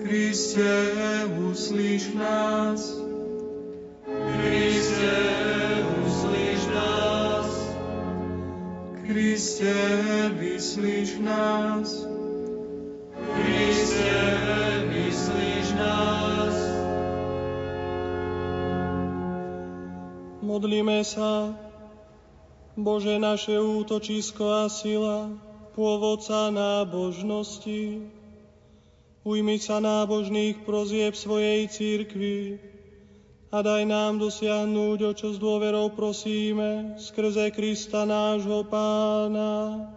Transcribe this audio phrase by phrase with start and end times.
[0.00, 0.72] Kriste,
[1.50, 2.96] uslíš nás.
[4.08, 5.16] Kriste,
[6.04, 7.48] uslíš nás.
[9.04, 9.76] Kriste,
[10.40, 12.08] vyslíš nás.
[13.36, 14.16] Kriste,
[14.88, 16.56] vyslíš nás.
[20.40, 21.52] Modlíme sa,
[22.80, 25.28] Bože naše útočisko a sila,
[25.76, 28.19] pôvodca nábožnosti,
[29.24, 32.60] ujmi sa nábožných prozieb svojej církvy
[33.50, 39.90] a daj nám dosiahnuť, o čo s dôverou prosíme, skrze Krista nášho Pána.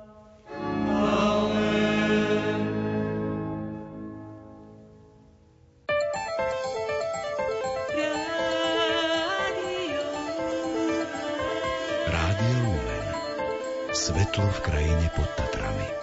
[13.94, 16.03] Svetlo v krajine pod Tatrami.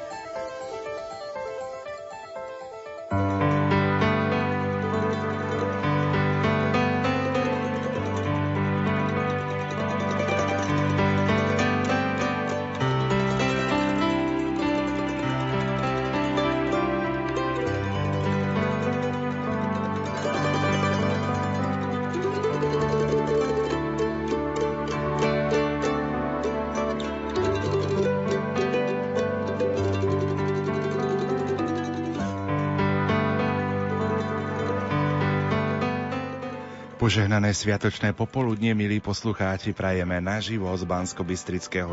[37.21, 41.21] Požehnané sviatočné popoludne, milí poslucháči, prajeme naživo z bansko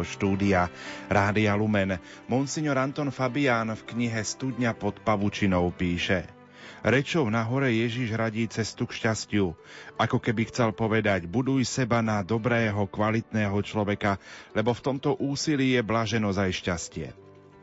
[0.08, 0.72] štúdia
[1.12, 2.00] Rádia Lumen.
[2.32, 6.32] Monsignor Anton Fabián v knihe Studňa pod pavučinou píše
[6.80, 9.52] Rečou na hore Ježiš radí cestu k šťastiu.
[10.00, 14.24] Ako keby chcel povedať, buduj seba na dobrého, kvalitného človeka,
[14.56, 17.08] lebo v tomto úsilí je blaženosť aj šťastie.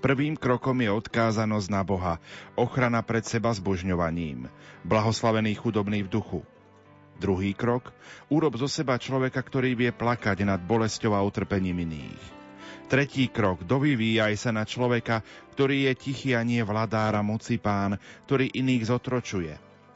[0.05, 2.20] Prvým krokom je odkázanosť na Boha,
[2.61, 4.53] ochrana pred seba zbožňovaním,
[4.85, 6.45] blahoslavený chudobný v duchu,
[7.15, 7.95] Druhý krok,
[8.27, 12.23] urob zo seba človeka, ktorý vie plakať nad bolesťou a utrpením iných.
[12.85, 15.24] Tretí krok, dovyvíjaj sa na človeka,
[15.57, 17.97] ktorý je tichý a nie vladár a moci pán,
[18.29, 19.55] ktorý iných zotročuje.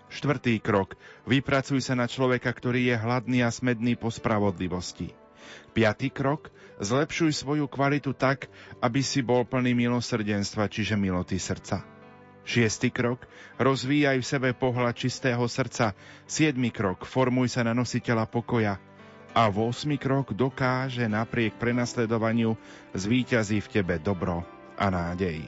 [0.09, 0.97] Štvrtý krok,
[1.29, 5.13] vypracuj sa na človeka, ktorý je hladný a smedný po spravodlivosti.
[5.77, 6.49] Piatý krok,
[6.81, 8.49] zlepšuj svoju kvalitu tak,
[8.81, 11.98] aby si bol plný milosrdenstva, čiže miloty srdca.
[12.49, 13.29] Šiestý krok,
[13.61, 15.93] rozvíjaj v sebe pohľad čistého srdca.
[16.25, 18.81] Siedmy krok, formuj sa na nositeľa pokoja.
[19.37, 22.57] A v osmi krok dokáže napriek prenasledovaniu
[22.97, 24.49] zvíťazí v tebe dobro
[24.81, 25.45] a nádej.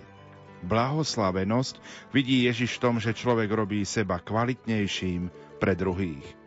[0.60, 1.80] Blahoslavenosť
[2.12, 6.39] vidí Ježiš v tom, že človek robí seba kvalitnejším pre druhých.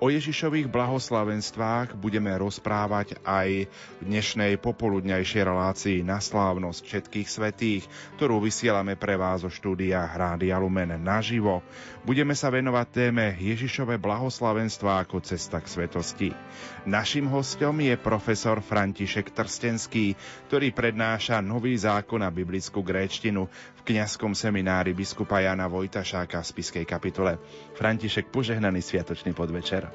[0.00, 7.84] O Ježišových blahoslavenstvách budeme rozprávať aj v dnešnej popoludňajšej relácii na slávnosť všetkých svetých,
[8.16, 11.60] ktorú vysielame pre vás zo štúdia Hrády Lumen naživo.
[12.00, 16.32] Budeme sa venovať téme Ježišové blahoslavenstva ako cesta k svetosti.
[16.88, 20.16] Našim hostom je profesor František Trstenský,
[20.48, 23.52] ktorý prednáša nový zákon a biblickú gréčtinu
[23.82, 27.40] kňazskom seminári biskupa Jana Vojtašáka v Spiskej kapitole.
[27.76, 29.88] František, požehnaný sviatočný podvečer.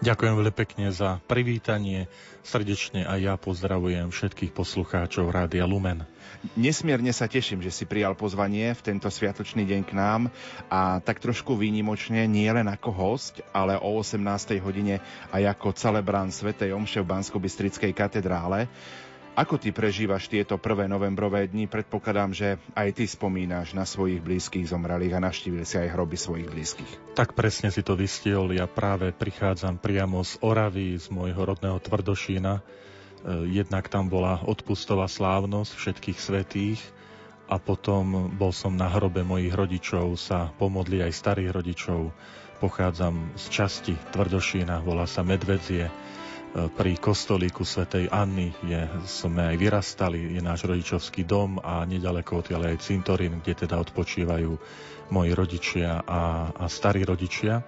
[0.00, 2.08] Ďakujem veľmi pekne za privítanie.
[2.40, 6.08] Srdečne aj ja pozdravujem všetkých poslucháčov Rádia Lumen.
[6.56, 10.32] Nesmierne sa teším, že si prijal pozvanie v tento sviatočný deň k nám
[10.72, 14.56] a tak trošku výnimočne nie len ako host, ale o 18.
[14.64, 15.04] hodine
[15.36, 17.36] aj ako celebrant Svetej Omše v bansko
[17.92, 18.72] katedrále.
[19.38, 21.70] Ako ty prežívaš tieto prvé novembrové dni?
[21.70, 26.50] Predpokladám, že aj ty spomínaš na svojich blízkych zomralých a navštívil si aj hroby svojich
[26.50, 26.92] blízkych.
[27.14, 28.50] Tak presne si to vystiel.
[28.50, 32.58] Ja práve prichádzam priamo z Oravy, z môjho rodného Tvrdošína.
[32.58, 32.62] E,
[33.54, 36.80] jednak tam bola odpustová slávnosť všetkých svetých
[37.46, 42.10] a potom bol som na hrobe mojich rodičov sa pomodli aj starých rodičov.
[42.58, 46.09] Pochádzam z časti Tvrdošína, volá sa Medvedzie
[46.50, 52.74] pri kostolíku svätej Anny je, sme aj vyrastali, je náš rodičovský dom a nedaleko odtiaľ
[52.74, 54.50] aj cintorín, kde teda odpočívajú
[55.14, 57.62] moji rodičia a, a starí rodičia.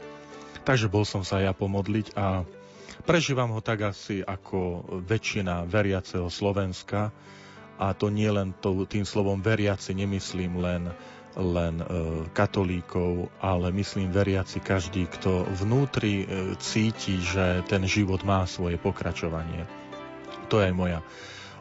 [0.66, 2.42] Takže bol som sa ja pomodliť a
[3.06, 7.14] prežívam ho tak asi ako väčšina veriaceho Slovenska
[7.78, 10.90] a to nie len to, tým slovom veriaci nemyslím len
[11.36, 11.86] len e,
[12.36, 16.26] katolíkov, ale myslím veriaci každý, kto vnútri e,
[16.60, 19.64] cíti, že ten život má svoje pokračovanie.
[20.52, 21.00] To je aj moja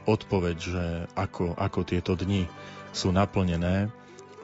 [0.03, 0.85] odpoveď, že
[1.15, 2.49] ako, ako tieto dni
[2.91, 3.87] sú naplnené.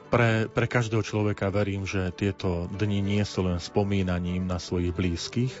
[0.08, 5.52] Pre, pre každého človeka verím, že tieto dni nie sú len spomínaním na svojich blízkych,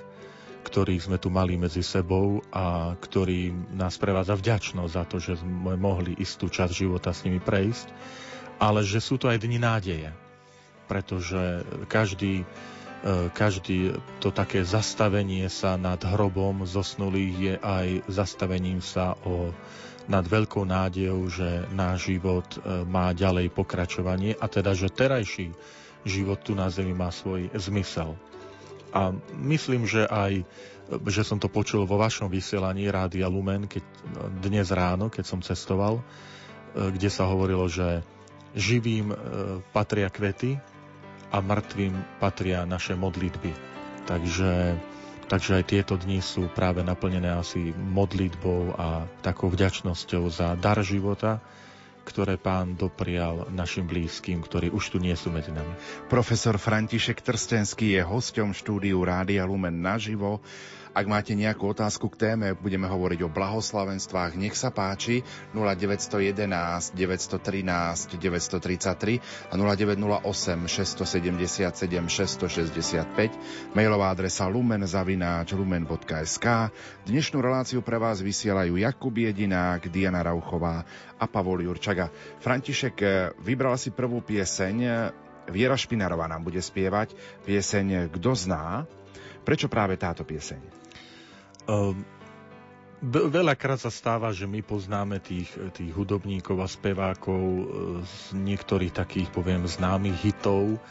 [0.64, 5.76] ktorých sme tu mali medzi sebou a ktorí nás prevádza vďačnosť za to, že sme
[5.76, 7.92] mohli istú časť života s nimi prejsť,
[8.58, 10.10] ale že sú to aj dni nádeje.
[10.88, 12.42] pretože každý,
[13.04, 13.92] e, každý
[14.24, 19.52] to také zastavenie sa nad hrobom zosnulých je aj zastavením sa o,
[20.08, 25.52] nad veľkou nádejou, že náš život e, má ďalej pokračovanie a teda, že terajší
[26.08, 28.16] život tu na Zemi má svoj zmysel.
[28.96, 30.48] A myslím, že aj
[30.88, 33.84] že som to počul vo vašom vysielaní Rádia Lumen keď,
[34.40, 36.02] dnes ráno, keď som cestoval, e,
[36.96, 38.00] kde sa hovorilo, že
[38.58, 39.16] živým e,
[39.70, 40.58] patria kvety
[41.30, 43.54] a mŕtvým patria naše modlitby.
[44.10, 44.74] Takže,
[45.30, 51.38] takže aj tieto dni sú práve naplnené asi modlitbou a takou vďačnosťou za dar života,
[52.08, 55.76] ktoré pán doprial našim blízkym, ktorí už tu nie sú medzi nami.
[56.08, 60.40] Profesor František Trstenský je hosťom štúdiu Rádia Lumen naživo.
[60.96, 65.20] Ak máte nejakú otázku k téme, budeme hovoriť o blahoslavenstvách, nech sa páči
[65.52, 70.24] 0911 913 933 a 0908
[70.68, 76.46] 677 665 mailová adresa lumenzavináč lumen.sk
[77.04, 80.84] Dnešnú reláciu pre vás vysielajú Jakub Jedinák, Diana Rauchová
[81.18, 82.08] a Pavol Jurčaga.
[82.40, 82.96] František,
[83.42, 84.76] vybral si prvú pieseň
[85.48, 87.16] Viera Špinarová nám bude spievať
[87.48, 88.84] pieseň Kto zná.
[89.48, 90.77] Prečo práve táto pieseň?
[91.68, 91.92] Uh,
[93.04, 97.64] veľakrát sa stáva, že my poznáme tých, tých hudobníkov a spevákov e,
[98.02, 100.82] z niektorých takých, poviem, známych hitov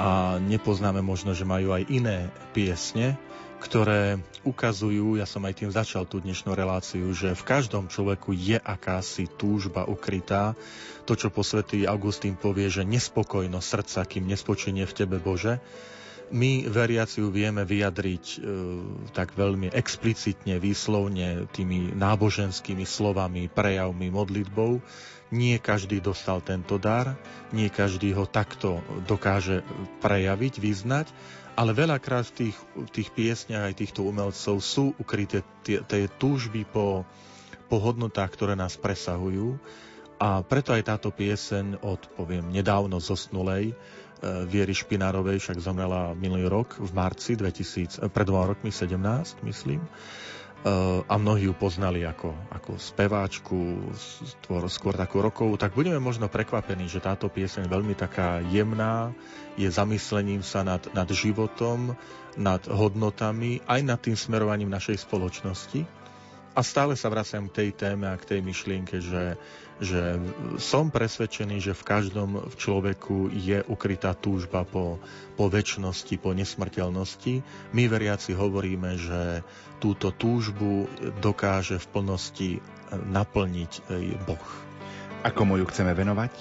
[0.00, 3.20] a nepoznáme možno, že majú aj iné piesne,
[3.60, 8.60] ktoré ukazujú, ja som aj tým začal tú dnešnú reláciu, že v každom človeku je
[8.60, 10.52] akási túžba ukrytá.
[11.08, 15.60] To, čo po svätý Augustín povie, že nespokojnosť srdca, kým nespočinie v tebe Bože
[16.34, 18.38] my veriaci ju vieme vyjadriť e,
[19.14, 24.82] tak veľmi explicitne, výslovne tými náboženskými slovami, prejavmi, modlitbou.
[25.34, 27.18] Nie každý dostal tento dar,
[27.50, 29.66] nie každý ho takto dokáže
[29.98, 31.06] prejaviť, vyznať,
[31.58, 35.82] ale veľakrát v tých, v tých piesniach aj týchto umelcov sú ukryté tie,
[36.20, 37.02] túžby po,
[37.66, 39.58] po hodnotách, ktoré nás presahujú.
[40.16, 43.76] A preto aj táto pieseň od, poviem, nedávno zosnulej,
[44.24, 49.84] Viery Špinárovej však zomrela minulý rok v marci 2000, e, pred dvoma rokmi 17, myslím.
[49.84, 49.88] E,
[51.04, 53.92] a mnohí ju poznali ako, ako speváčku,
[54.40, 59.12] skôr, skôr takú rokovú, tak budeme možno prekvapení, že táto pieseň veľmi taká jemná,
[59.60, 61.92] je zamyslením sa nad, nad životom,
[62.40, 65.84] nad hodnotami, aj nad tým smerovaním našej spoločnosti.
[66.56, 69.36] A stále sa vraciam k tej téme a k tej myšlienke, že
[69.76, 70.16] že
[70.56, 74.96] som presvedčený, že v každom človeku je ukrytá túžba po,
[75.36, 77.44] po väčšnosti, po nesmrteľnosti.
[77.76, 79.44] My veriaci hovoríme, že
[79.76, 80.88] túto túžbu
[81.20, 82.50] dokáže v plnosti
[82.92, 83.72] naplniť
[84.24, 84.46] Boh.
[85.26, 86.32] Ako mu ju chceme venovať?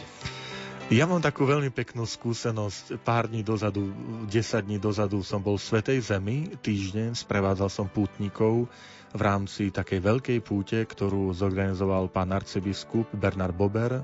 [0.93, 3.01] Ja mám takú veľmi peknú skúsenosť.
[3.01, 3.89] Pár dní dozadu,
[4.29, 8.69] 10 dní dozadu som bol v Svetej Zemi, týždeň, sprevádzal som pútnikov
[9.15, 14.03] v rámci takej veľkej púte, ktorú zorganizoval pán arcibiskup Bernard Bober,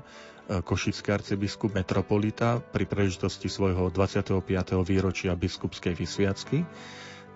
[0.64, 4.40] košický arcibiskup metropolita pri príležitosti svojho 25.
[4.80, 6.64] výročia biskupskej vysviacky.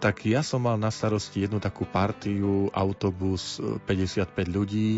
[0.00, 4.90] Tak ja som mal na starosti jednu takú partiu, autobus 55 e, ľudí,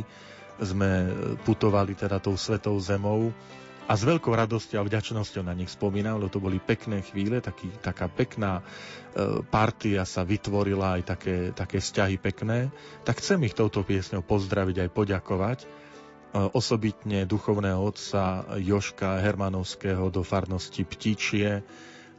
[0.62, 1.10] sme e,
[1.42, 3.34] putovali teda tou svetou zemou
[3.88, 7.72] a s veľkou radosťou a vďačnosťou na nich spomínam, lebo to boli pekné chvíle, taký,
[7.80, 8.62] taká pekná e,
[9.48, 12.68] partia sa vytvorila, aj také, také vzťahy pekné,
[13.08, 15.58] tak chcem ich touto piesňou pozdraviť aj poďakovať.
[15.64, 15.66] E,
[16.52, 21.64] osobitne duchovného otca Joška Hermanovského do farnosti Ptičie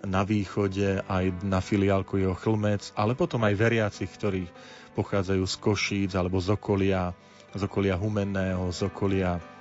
[0.01, 4.49] na východe, aj na filiálku jeho Chlmec, ale potom aj veriacich, ktorí
[4.97, 7.13] pochádzajú z Košíc alebo z okolia,
[7.53, 9.58] z okolia Humenného, z okolia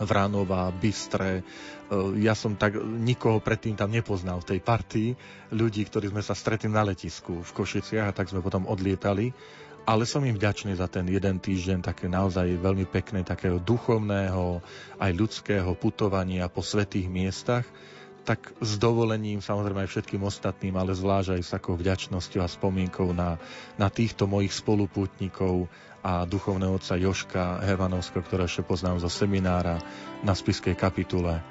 [0.00, 1.40] Vránova, Bystre.
[2.18, 5.10] Ja som tak nikoho predtým tam nepoznal v tej partii
[5.54, 9.32] ľudí, ktorí sme sa stretli na letisku v Košiciach a tak sme potom odlietali.
[9.86, 14.58] Ale som im vďačný za ten jeden týždeň také naozaj veľmi pekné, takého duchovného,
[14.98, 17.62] aj ľudského putovania po svetých miestach
[18.26, 23.14] tak s dovolením samozrejme aj všetkým ostatným, ale zvlášť aj s takou vďačnosťou a spomienkou
[23.14, 23.38] na,
[23.78, 25.70] na týchto mojich spolupútnikov
[26.06, 29.82] a duchovného otca Joška Hermanovského, ktorého ešte poznám zo seminára
[30.22, 31.42] na spiskej kapitule,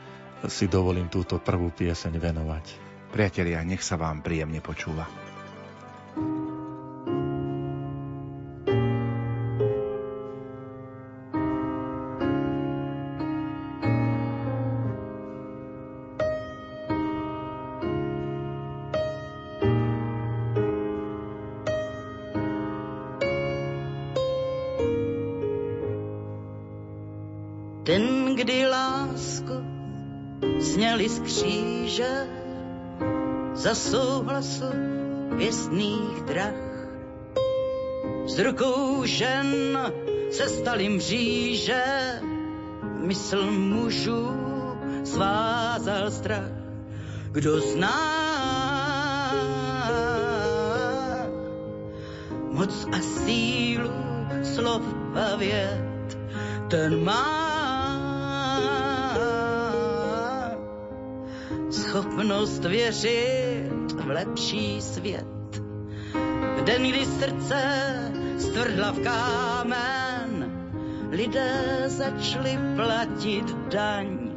[0.47, 2.65] si dovolím túto prvú pieseň venovať.
[3.11, 5.24] Priatelia, nech sa vám príjemne počúva.
[38.35, 39.79] Z rukou žen
[40.31, 41.83] se staly mříže,
[42.99, 44.31] mysl mužů
[45.03, 46.51] svázal strach.
[47.31, 48.01] Kdo zná
[52.51, 53.91] moc a sílu
[54.43, 54.83] slov
[55.15, 56.17] a vět,
[56.69, 57.45] ten má
[61.71, 65.61] schopnost věřit v lepší svět.
[66.57, 70.29] V den, kdy srdce stvrdla v kámen,
[71.11, 74.31] lidé začali platit daň.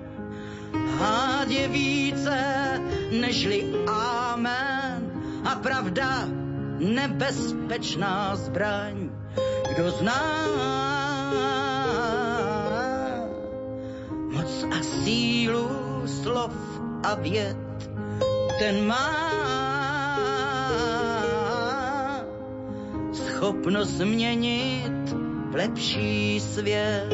[0.99, 2.39] Hád je více
[3.11, 5.01] nežli amen
[5.45, 6.29] a pravda
[6.79, 9.11] nebezpečná zbraň.
[9.75, 10.25] Kdo zná
[14.35, 15.71] moc a sílu
[16.07, 16.55] slov
[17.03, 17.57] a věd,
[18.59, 19.48] ten má
[23.39, 25.15] schopnost změnit
[25.55, 27.09] lepší svět.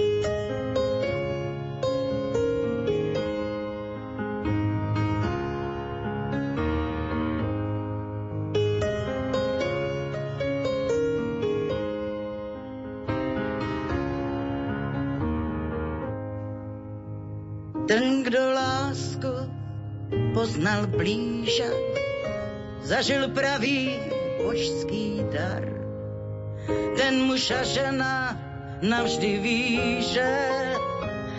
[17.88, 19.28] Ten, kdo lásku
[20.34, 21.70] poznal blíže,
[22.82, 23.92] zažil pravý
[24.44, 25.73] božský dar.
[26.96, 28.38] Ten muž a žena
[28.82, 30.48] navždy ví, že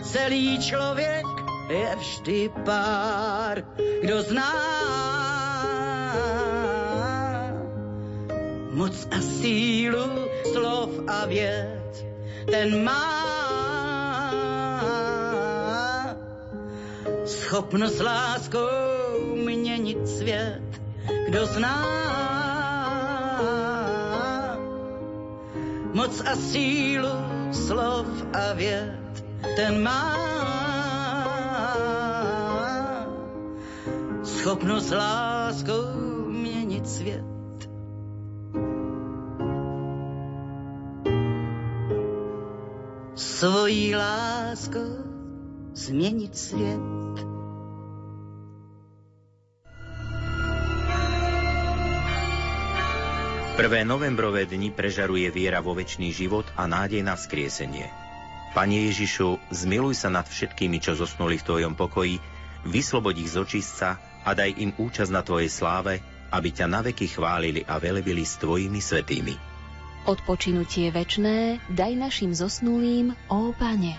[0.02, 1.26] celý člověk
[1.70, 3.64] je vždy pár.
[4.02, 4.54] Kdo zná
[8.72, 12.06] moc a sílu slov a věd,
[12.52, 13.26] ten má
[17.26, 20.62] schopnost láskou měnit svět.
[21.28, 22.25] Kdo zná
[26.06, 27.10] moc a sílu
[27.50, 30.14] slov a věd, ten má
[34.24, 37.26] schopnost láskou měnit svět.
[43.16, 44.96] Svojí láskou
[45.74, 47.25] změnit svět.
[53.56, 57.88] Prvé novembrové dni prežaruje viera vo väčší život a nádej na vzkriesenie.
[58.52, 62.20] Pane Ježišu, zmiluj sa nad všetkými, čo zosnuli v Tvojom pokoji,
[62.68, 63.96] vyslobod ich z očistca
[64.28, 66.04] a daj im účasť na Tvojej sláve,
[66.36, 69.40] aby ťa naveky chválili a velebili s Tvojimi svetými.
[70.04, 73.96] Odpočinutie večné daj našim zosnulým, ó Pane.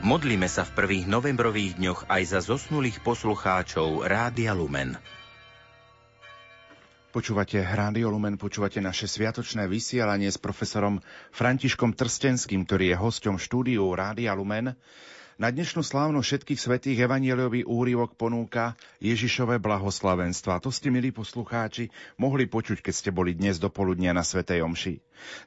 [0.00, 4.96] Modlíme sa v prvých novembrových dňoch aj za zosnulých poslucháčov Rádia Lumen.
[7.14, 10.98] Počúvate Rádio Lumen, počúvate naše sviatočné vysielanie s profesorom
[11.30, 14.74] Františkom Trstenským, ktorý je hosťom štúdiu Rádia Lumen.
[15.38, 20.58] Na dnešnú slávnu všetkých svetých evanieliový úrivok ponúka Ježišové blahoslavenstva.
[20.58, 24.98] To ste, milí poslucháči, mohli počuť, keď ste boli dnes do poludnia na Svetej Omši.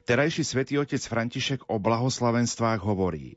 [0.08, 3.36] Terajší svätý otec František o blahoslavenstvách hovorí.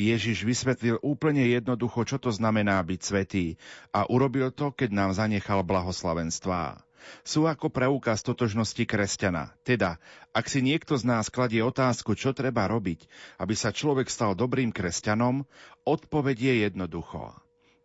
[0.00, 3.60] Ježiš vysvetlil úplne jednoducho, čo to znamená byť svetý
[3.92, 6.85] a urobil to, keď nám zanechal blahoslavenstvá
[7.26, 9.54] sú ako preukaz totožnosti kresťana.
[9.66, 9.98] Teda,
[10.30, 13.06] ak si niekto z nás kladie otázku, čo treba robiť,
[13.42, 15.46] aby sa človek stal dobrým kresťanom,
[15.86, 17.34] odpoveď je jednoducho.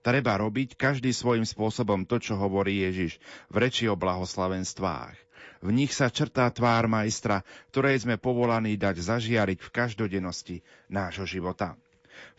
[0.02, 3.22] Treba robiť každý svojim spôsobom to, čo hovorí Ježiš
[3.54, 5.14] v reči o blahoslavenstvách.
[5.62, 10.58] V nich sa črtá tvár majstra, ktorej sme povolaní dať zažiariť v každodennosti
[10.90, 11.78] nášho života.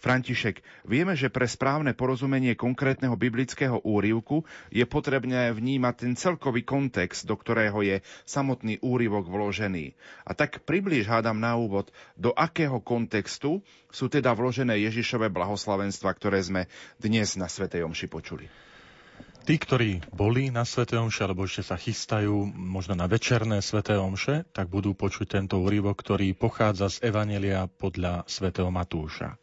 [0.03, 4.43] František, vieme, že pre správne porozumenie konkrétneho biblického úrivku
[4.75, 9.95] je potrebné vnímať ten celkový kontext, do ktorého je samotný úrivok vložený.
[10.27, 13.63] A tak približ hádam na úvod, do akého kontextu
[13.95, 16.63] sú teda vložené Ježišové blahoslavenstva, ktoré sme
[16.99, 18.47] dnes na Svetej Omši počuli.
[19.43, 20.87] Tí, ktorí boli na Sv.
[20.87, 23.83] Omše, alebo ešte sa chystajú možno na večerné Sv.
[23.83, 29.42] Omše, tak budú počuť tento úryvok, ktorý pochádza z Evanelia podľa svätého Matúša.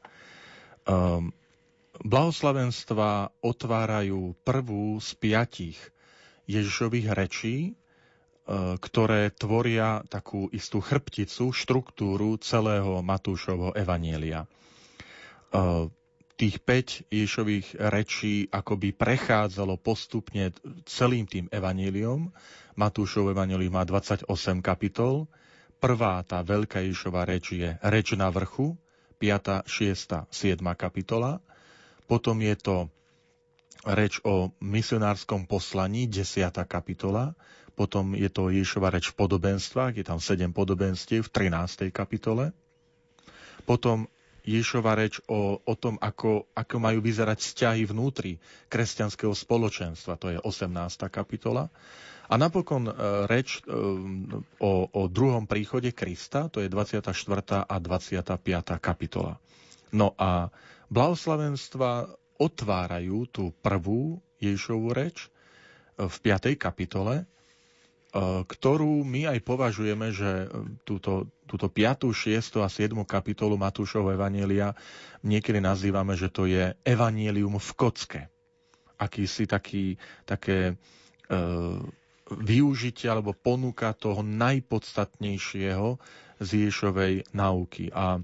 [0.89, 1.29] Um,
[2.01, 5.77] blahoslavenstva otvárajú prvú z piatich
[6.50, 7.72] Ježišových rečí, e,
[8.81, 14.48] ktoré tvoria takú istú chrbticu, štruktúru celého Matúšovho evanielia.
[14.48, 14.48] E,
[16.39, 20.55] tých 5 Ježišových rečí akoby prechádzalo postupne
[20.89, 22.34] celým tým evaníliom.
[22.79, 24.25] Matúšov evanílium má 28
[24.63, 25.27] kapitol.
[25.84, 28.79] Prvá, tá veľká Ježišova reč je reč na vrchu,
[29.20, 30.64] 5., 6., 7.
[30.80, 31.44] kapitola.
[32.08, 32.76] Potom je to
[33.86, 36.52] reč o misionárskom poslaní, 10.
[36.68, 37.36] kapitola,
[37.80, 41.96] potom je to Ježova reč v podobenstvách, je tam 7 podobenstiev v 13.
[41.96, 42.52] kapitole,
[43.64, 44.12] potom
[44.44, 50.40] Ježova reč o, o tom, ako, ako majú vyzerať vzťahy vnútri kresťanského spoločenstva, to je
[50.42, 50.74] 18.
[51.08, 51.72] kapitola.
[52.29, 52.93] A napokon e,
[53.25, 53.74] reč e,
[54.62, 57.09] o, o druhom príchode Krista, to je 24.
[57.65, 58.38] a 25.
[58.77, 59.41] kapitola.
[59.89, 60.53] No a
[60.93, 62.05] blahoslavenstva
[62.38, 65.29] otvárajú tú prvú Ježišovú reč e,
[66.05, 66.53] v 5.
[66.53, 67.25] kapitole,
[68.50, 70.50] ktorú my aj považujeme, že
[70.81, 72.57] túto, túto 5., 6.
[72.57, 72.98] a 7.
[73.05, 74.74] kapitolu Matúšovho Evanielia
[75.21, 78.21] niekedy nazývame, že to je Evanielium v kocke.
[78.98, 79.93] Akýsi taký,
[80.25, 80.74] také
[82.29, 85.98] využitie alebo ponuka toho najpodstatnejšieho
[86.39, 87.91] z Ježovej nauky.
[87.91, 88.21] A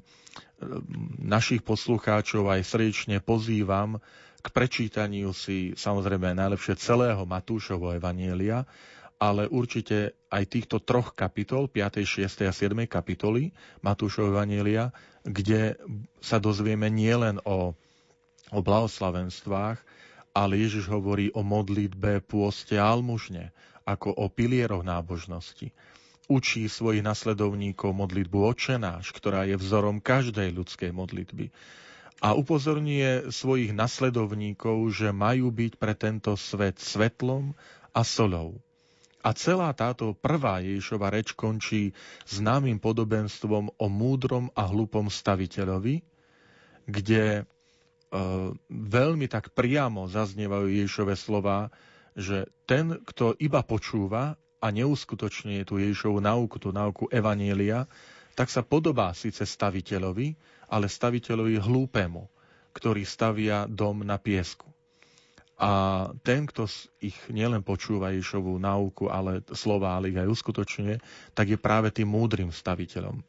[1.20, 4.00] našich poslucháčov aj srdečne pozývam
[4.40, 8.64] k prečítaniu si samozrejme najlepšie celého Matúšovho Evanielia,
[9.18, 12.46] ale určite aj týchto troch kapitol, 5., 6.
[12.46, 12.86] a 7.
[12.86, 13.50] kapitoly
[13.82, 14.94] Matúšovho Evanielia,
[15.26, 15.82] kde
[16.22, 17.74] sa dozvieme nielen o,
[18.54, 19.82] o blahoslavenstvách,
[20.36, 23.56] ale Ježiš hovorí o modlitbe, pôste a almužne,
[23.86, 25.70] ako o pilieroch nábožnosti
[26.26, 31.54] učí svojich nasledovníkov modlitbu očenáš, ktorá je vzorom každej ľudskej modlitby.
[32.24, 37.54] A upozorňuje svojich nasledovníkov, že majú byť pre tento svet svetlom
[37.94, 38.58] a solou.
[39.26, 41.98] A celá táto prvá Ježišova reč končí
[42.30, 46.06] známym podobenstvom o múdrom a hlupom staviteľovi,
[46.86, 47.44] kde e,
[48.70, 51.74] veľmi tak priamo zaznievajú Ježišove slova,
[52.16, 57.86] že ten, kto iba počúva a neuskutočňuje tú Ježišovu nauku, tú nauku Evanielia,
[58.36, 60.36] tak sa podobá síce staviteľovi,
[60.72, 62.28] ale staviteľovi hlúpemu,
[62.76, 64.68] ktorý stavia dom na piesku.
[65.56, 65.72] A
[66.20, 66.68] ten, kto
[67.00, 70.96] ich nielen počúva Ježišovú nauku, ale slova, ale ich aj uskutočňuje,
[71.32, 73.24] tak je práve tým múdrym staviteľom,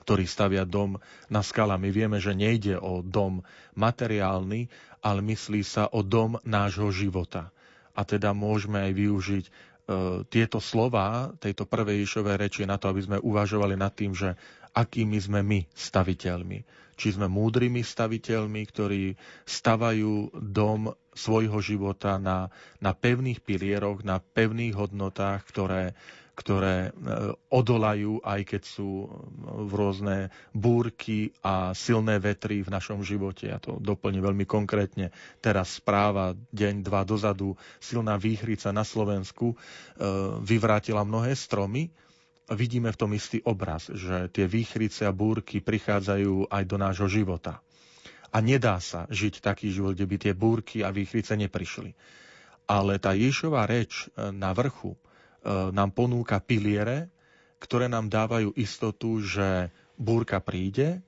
[0.00, 0.96] ktorý stavia dom
[1.28, 1.76] na skala.
[1.76, 3.44] My vieme, že nejde o dom
[3.76, 4.72] materiálny,
[5.04, 7.52] ale myslí sa o dom nášho života.
[7.94, 9.44] A teda môžeme aj využiť
[9.90, 14.38] E, tieto slova tejto prvej Ježišovej reči na to, aby sme uvažovali nad tým, že
[14.70, 16.62] akými sme my staviteľmi.
[16.94, 22.46] Či sme múdrymi staviteľmi, ktorí stavajú dom svojho života na,
[22.78, 25.98] na pevných pilieroch, na pevných hodnotách, ktoré,
[26.40, 26.90] ktoré e,
[27.52, 29.08] odolajú, aj keď sú e,
[29.68, 30.16] v rôzne
[30.56, 33.52] búrky a silné vetry v našom živote.
[33.52, 35.12] Ja to doplním veľmi konkrétne.
[35.44, 39.56] Teraz správa deň, dva dozadu, silná výchrica na Slovensku e,
[40.40, 41.92] vyvrátila mnohé stromy.
[42.48, 47.60] Vidíme v tom istý obraz, že tie výchrice a búrky prichádzajú aj do nášho života.
[48.32, 51.94] A nedá sa žiť taký život, kde by tie búrky a výchrice neprišli.
[52.66, 54.94] Ale tá Ježová reč na vrchu,
[55.46, 57.08] nám ponúka piliere,
[57.60, 59.68] ktoré nám dávajú istotu, že
[60.00, 61.04] búrka príde,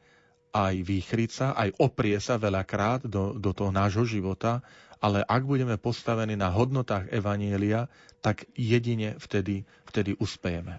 [0.52, 4.60] aj výchrica, aj oprie sa veľakrát do, do toho nášho života,
[5.00, 7.88] ale ak budeme postavení na hodnotách Evanielia,
[8.20, 10.78] tak jedine vtedy, vtedy uspejeme.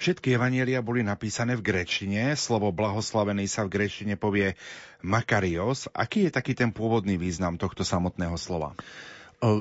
[0.00, 2.32] Všetky evanielia boli napísané v grečtine.
[2.38, 4.54] Slovo blahoslavený sa v grečtine povie
[5.02, 5.90] makarios.
[5.92, 8.72] Aký je taký ten pôvodný význam tohto samotného slova?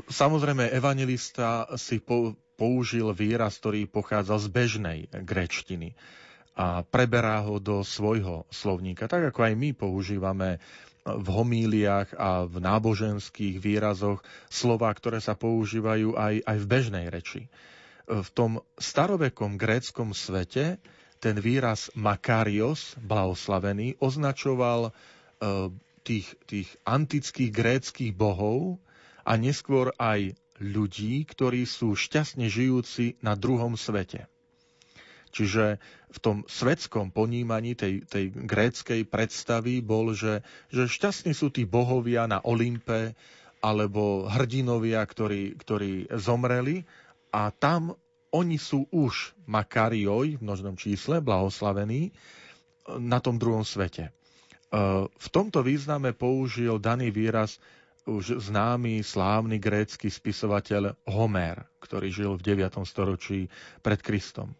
[0.08, 5.94] Samozrejme, evangelista si po, použil výraz, ktorý pochádza z bežnej grečtiny
[6.56, 10.64] a preberá ho do svojho slovníka, tak ako aj my používame
[11.06, 17.42] v homíliách a v náboženských výrazoch slova, ktoré sa používajú aj, aj v bežnej reči.
[18.10, 20.82] V tom starovekom gréckom svete
[21.22, 24.92] ten výraz makarios, blahoslavený, označoval e,
[26.06, 28.78] tých, tých antických gréckých bohov
[29.26, 34.28] a neskôr aj ľudí, ktorí sú šťastne žijúci na druhom svete.
[35.36, 35.84] Čiže
[36.16, 42.24] v tom svetskom ponímaní tej, tej gréckej predstavy bol, že, že šťastní sú tí bohovia
[42.24, 43.20] na Olympe
[43.60, 46.88] alebo hrdinovia, ktorí, ktorí zomreli
[47.36, 48.00] a tam
[48.32, 52.16] oni sú už makarioj v množnom čísle, blahoslavení,
[52.96, 54.08] na tom druhom svete.
[54.08, 54.12] E,
[55.08, 57.60] v tomto význame použil daný výraz
[58.06, 62.86] už známy, slávny grécky spisovateľ Homer, ktorý žil v 9.
[62.86, 63.50] storočí
[63.82, 64.54] pred Kristom.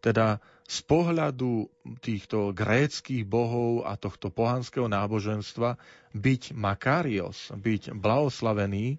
[0.00, 1.70] Teda z pohľadu
[2.02, 5.78] týchto gréckých bohov a tohto pohanského náboženstva
[6.16, 8.98] byť Makarios, byť blahoslavený, e,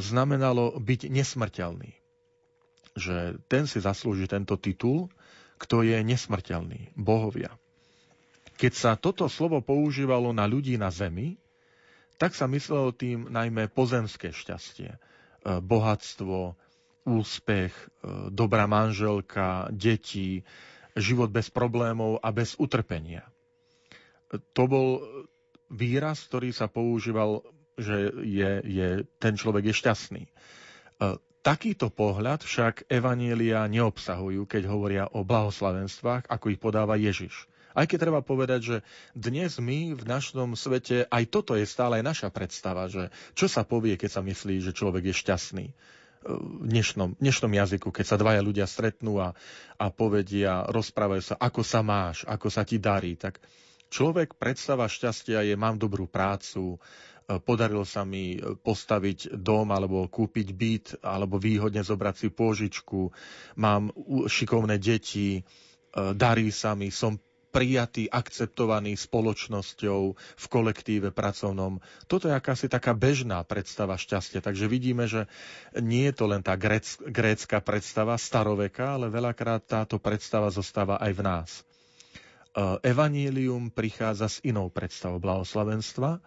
[0.00, 1.92] znamenalo byť nesmrteľný.
[2.96, 5.12] Že ten si zaslúži tento titul,
[5.60, 7.52] kto je nesmrteľný, bohovia.
[8.56, 11.36] Keď sa toto slovo používalo na ľudí na zemi,
[12.20, 15.00] tak sa myslelo tým najmä pozemské šťastie.
[15.40, 16.52] Bohatstvo,
[17.08, 17.72] úspech,
[18.28, 20.44] dobrá manželka, deti,
[20.92, 23.24] život bez problémov a bez utrpenia.
[24.52, 24.88] To bol
[25.72, 27.40] výraz, ktorý sa používal,
[27.80, 30.22] že je, je, ten človek je šťastný.
[31.40, 37.48] Takýto pohľad však Evanielia neobsahujú, keď hovoria o blahoslavenstvách, ako ich podáva Ježiš.
[37.70, 38.76] Aj keď treba povedať, že
[39.14, 43.62] dnes my v našom svete, aj toto je stále aj naša predstava, že čo sa
[43.62, 45.66] povie, keď sa myslí, že človek je šťastný
[46.20, 49.32] v dnešnom, dnešnom jazyku, keď sa dvaja ľudia stretnú a,
[49.80, 53.40] a povedia, rozprávajú sa, ako sa máš, ako sa ti darí, tak
[53.88, 56.76] človek predstava šťastia je, mám dobrú prácu,
[57.38, 63.00] podarilo sa mi postaviť dom alebo kúpiť byt alebo výhodne zobrať si pôžičku,
[63.56, 63.88] mám
[64.26, 65.40] šikovné deti,
[65.94, 67.16] darí sa mi, som
[67.50, 71.82] prijatý, akceptovaný spoločnosťou v kolektíve pracovnom.
[72.06, 74.40] Toto je akási taká bežná predstava šťastia.
[74.40, 75.26] Takže vidíme, že
[75.76, 81.22] nie je to len tá grécka predstava staroveka, ale veľakrát táto predstava zostáva aj v
[81.22, 81.50] nás.
[82.82, 86.18] Evanílium prichádza s inou predstavou blahoslavenstva,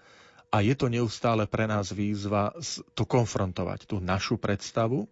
[0.53, 2.53] a je to neustále pre nás výzva
[2.93, 5.07] to konfrontovať, tú našu predstavu, e,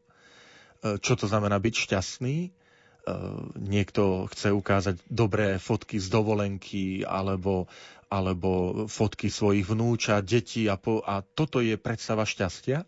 [1.02, 2.54] čo to znamená byť šťastný.
[3.02, 3.14] E,
[3.58, 7.68] niekto chce ukázať dobré fotky z dovolenky alebo,
[8.08, 12.86] alebo fotky svojich vnúčat, detí a, po, a toto je predstava šťastia.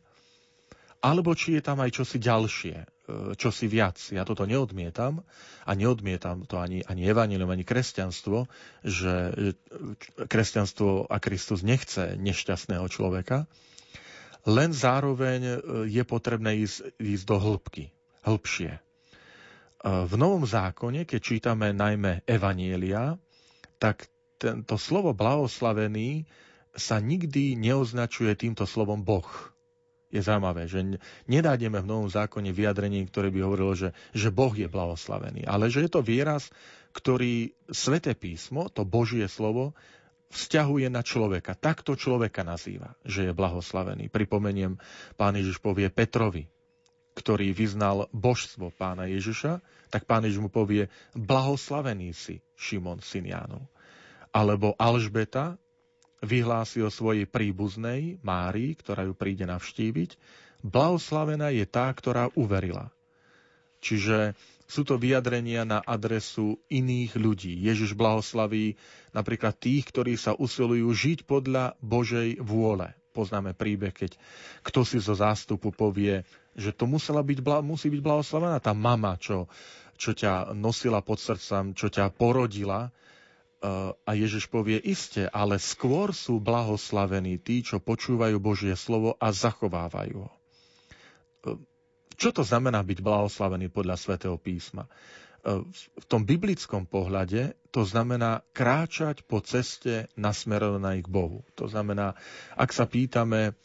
[1.04, 4.00] Alebo či je tam aj čosi ďalšie, E, čosi viac.
[4.16, 5.28] Ja toto neodmietam
[5.68, 8.48] a neodmietam to ani, ani evanilium, ani kresťanstvo,
[8.80, 9.36] že
[10.16, 13.52] kresťanstvo a Kristus nechce nešťastného človeka,
[14.48, 15.56] len zároveň e,
[15.92, 17.92] je potrebné ísť, ísť do hĺbky,
[18.24, 18.80] hĺbšie.
[19.84, 23.20] V Novom zákone, keď čítame najmä Evanielia,
[23.84, 24.08] tak
[24.40, 26.24] tento slovo blahoslavený
[26.72, 29.28] sa nikdy neoznačuje týmto slovom Boh
[30.14, 34.70] je zaujímavé, že nedájdeme v Novom zákone vyjadrenie, ktoré by hovorilo, že, že Boh je
[34.70, 36.54] blahoslavený, ale že je to výraz,
[36.94, 39.74] ktorý Sveté písmo, to Božie slovo,
[40.30, 41.58] vzťahuje na človeka.
[41.58, 44.14] Takto človeka nazýva, že je blahoslavený.
[44.14, 44.78] Pripomeniem,
[45.18, 46.46] pán Ježiš povie Petrovi,
[47.14, 49.62] ktorý vyznal božstvo pána Ježiša,
[49.94, 53.30] tak pán Ježiš mu povie, blahoslavený si, Šimon, syn.
[54.34, 55.62] Alebo Alžbeta,
[56.24, 60.16] vyhlási o svojej príbuznej, Márii, ktorá ju príde navštíviť,
[60.64, 62.90] blahoslavená je tá, ktorá uverila.
[63.84, 67.54] Čiže sú to vyjadrenia na adresu iných ľudí.
[67.62, 68.80] Ježiš blahoslaví
[69.12, 72.96] napríklad tých, ktorí sa usilujú žiť podľa Božej vôle.
[73.14, 74.18] Poznáme príbeh, keď
[74.66, 79.50] kto si zo zástupu povie, že to musela byť, musí byť blahoslavená tá mama, čo,
[79.98, 82.94] čo ťa nosila pod srdcom, čo ťa porodila,
[84.04, 90.28] a Ježiš povie iste, ale skôr sú blahoslavení tí, čo počúvajú Božie slovo a zachovávajú
[90.28, 90.34] ho.
[92.20, 94.84] Čo to znamená byť blahoslavený podľa svätého písma?
[95.44, 101.48] V tom biblickom pohľade to znamená kráčať po ceste nasmerovanej k Bohu.
[101.56, 102.20] To znamená,
[102.60, 103.56] ak sa pýtame,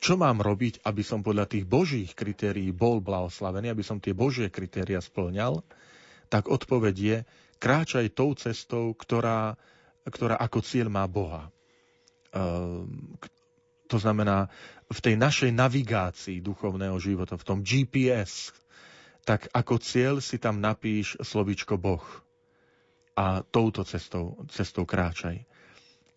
[0.00, 4.48] čo mám robiť, aby som podľa tých božích kritérií bol blahoslavený, aby som tie božie
[4.48, 5.60] kritéria splňal,
[6.32, 7.16] tak odpoveď je,
[7.60, 9.60] kráčaj tou cestou, ktorá,
[10.08, 11.52] ktorá ako cieľ má Boha.
[12.32, 13.14] Ehm,
[13.84, 14.48] to znamená,
[14.88, 18.48] v tej našej navigácii duchovného života, v tom GPS,
[19.28, 22.04] tak ako cieľ si tam napíš slovičko Boh.
[23.14, 25.44] A touto cestou, cestou kráčaj.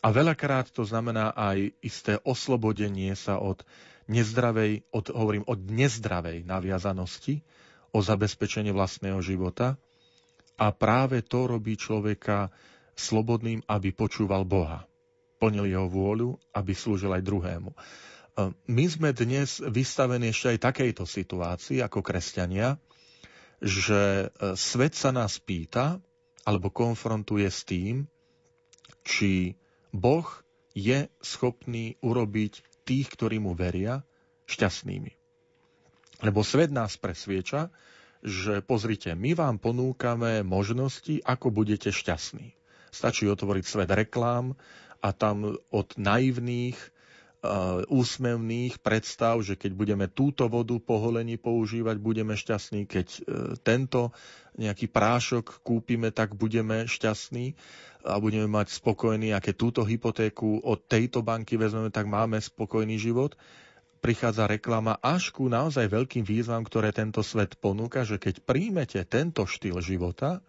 [0.01, 3.65] A veľakrát to znamená aj isté oslobodenie sa od
[4.07, 7.43] nezdravej, od, hovorím, od nezdravej naviazanosti,
[7.91, 9.75] o zabezpečenie vlastného života
[10.57, 12.49] a práve to robí človeka
[12.97, 14.89] slobodným, aby počúval Boha.
[15.38, 17.69] Plnil jeho vôľu, aby slúžil aj druhému.
[17.69, 17.77] E,
[18.49, 22.81] my sme dnes vystavení ešte aj takejto situácii ako kresťania,
[23.62, 26.01] že e, svet sa nás pýta
[26.41, 28.10] alebo konfrontuje s tým,
[29.05, 29.53] či
[29.97, 30.29] Boh
[30.77, 34.05] je schopný urobiť tých, ktorí mu veria,
[34.45, 35.12] šťastnými.
[36.21, 37.73] Lebo svet nás presvieča,
[38.21, 42.53] že pozrite, my vám ponúkame možnosti, ako budete šťastní.
[42.93, 44.57] Stačí otvoriť svet reklám
[45.01, 52.01] a tam od naivných, uh, úsmevných predstav, že keď budeme túto vodu po holení používať,
[52.01, 53.21] budeme šťastní, keď uh,
[53.62, 54.15] tento
[54.57, 57.53] nejaký prášok kúpime, tak budeme šťastní
[58.07, 63.35] a budeme mať spokojný, a túto hypotéku od tejto banky vezmeme, tak máme spokojný život
[63.97, 69.43] prichádza reklama až ku naozaj veľkým výzvam, ktoré tento svet ponúka, že keď príjmete tento
[69.43, 70.39] štýl života,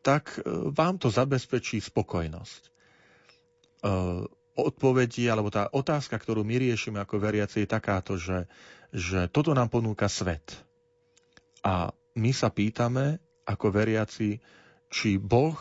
[0.00, 2.62] tak e, vám to zabezpečí spokojnosť.
[2.64, 2.70] E,
[4.54, 8.48] odpovedí, alebo tá otázka, ktorú my riešime ako veriaci, je takáto, že,
[8.92, 10.56] že toto nám ponúka svet.
[11.64, 14.40] A my sa pýtame ako veriaci,
[14.88, 15.58] či Boh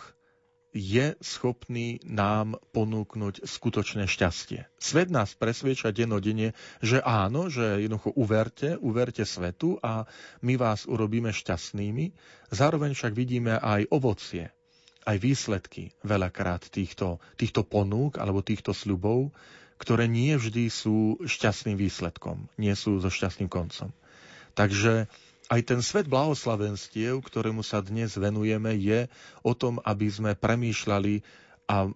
[0.74, 4.66] je schopný nám ponúknuť skutočné šťastie.
[4.82, 10.10] Svet nás presvieča denodene, že áno, že jednoducho uverte, uverte svetu a
[10.42, 12.12] my vás urobíme šťastnými.
[12.50, 14.50] Zároveň však vidíme aj ovocie,
[15.06, 19.30] aj výsledky veľakrát týchto, týchto ponúk alebo týchto sľubov,
[19.78, 23.94] ktoré nie vždy sú šťastným výsledkom, nie sú so šťastným koncom.
[24.54, 25.10] Takže
[25.54, 29.06] aj ten svet blahoslavenstiev, ktorému sa dnes venujeme, je
[29.46, 31.22] o tom, aby sme premýšľali,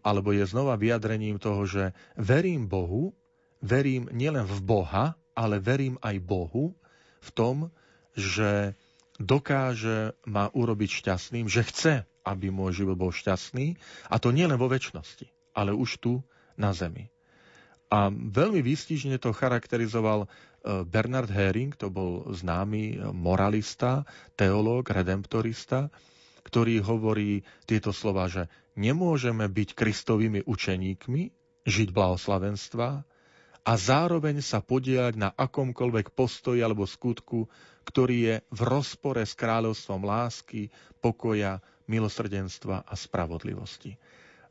[0.05, 3.17] alebo je znova vyjadrením toho, že verím Bohu,
[3.57, 6.77] verím nielen v Boha, ale verím aj Bohu
[7.17, 7.73] v tom,
[8.13, 8.77] že
[9.17, 11.93] dokáže ma urobiť šťastným, že chce,
[12.29, 13.73] aby môj život bol šťastný,
[14.05, 15.25] a to nielen vo väčšnosti,
[15.57, 16.21] ale už tu
[16.61, 17.09] na zemi.
[17.89, 20.29] A veľmi výstižne to charakterizoval
[20.87, 24.03] Bernard Hering, to bol známy moralista,
[24.35, 25.87] teológ, redemptorista,
[26.43, 31.21] ktorý hovorí tieto slova, že nemôžeme byť kristovými učeníkmi,
[31.67, 32.87] žiť blahoslavenstva
[33.67, 37.51] a zároveň sa podielať na akomkoľvek postoji alebo skutku,
[37.83, 40.71] ktorý je v rozpore s kráľovstvom lásky,
[41.03, 43.99] pokoja, milosrdenstva a spravodlivosti.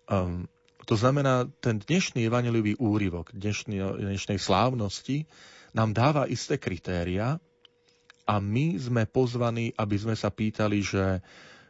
[0.09, 0.49] Um,
[0.87, 5.27] to znamená, ten dnešný evangelivý úryvok dnešný, dnešnej slávnosti
[5.75, 7.43] nám dáva isté kritéria
[8.27, 11.21] a my sme pozvaní, aby sme sa pýtali, že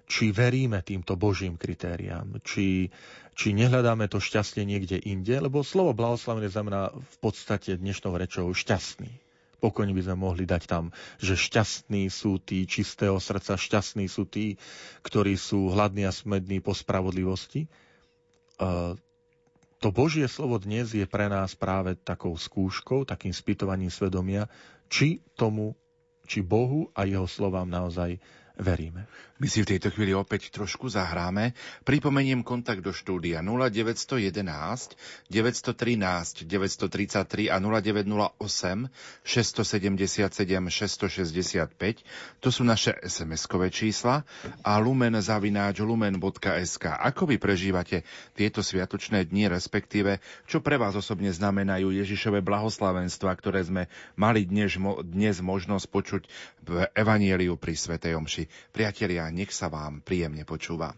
[0.07, 2.93] či veríme týmto Božím kritériám, či,
[3.35, 9.11] či nehľadáme to šťastie niekde inde, lebo slovo blahoslavené znamená v podstate dnešnou rečou šťastný.
[9.59, 14.61] Pokojne by sme mohli dať tam, že šťastní sú tí čistého srdca, šťastní sú tí,
[15.03, 17.67] ktorí sú hladní a smední po spravodlivosti.
[19.87, 24.51] To Božie slovo dnes je pre nás práve takou skúškou, takým spytovaním svedomia,
[24.91, 25.79] či tomu,
[26.27, 28.19] či Bohu a jeho slovám naozaj
[28.57, 29.07] veríme.
[29.37, 31.53] My si v tejto chvíli opäť trošku zahráme.
[31.85, 34.97] Pripomeniem kontakt do štúdia 0911
[35.29, 38.89] 913 933 a 0908
[39.29, 42.41] 677 665.
[42.41, 44.25] To sú naše SMS-kové čísla
[44.65, 46.85] a lumen zavináč lumen.sk.
[46.97, 53.69] Ako vy prežívate tieto sviatočné dni, respektíve čo pre vás osobne znamenajú Ježišové blahoslavenstva, ktoré
[53.69, 56.23] sme mali dnes, dnes možnosť počuť
[56.65, 58.46] v Evanieliu pri Svetej Omši.
[58.71, 60.95] Priatelia, nech sa vám príjemne počúva.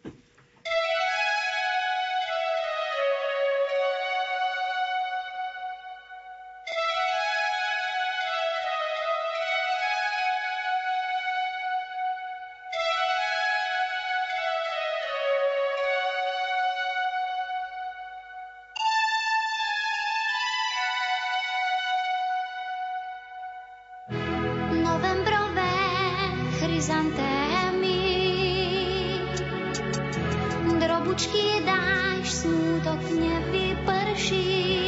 [31.28, 34.87] ťažký dáš, smútok nevyprší.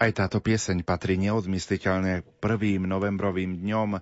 [0.00, 4.00] Aj táto pieseň patrí neodmysliteľne prvým novembrovým dňom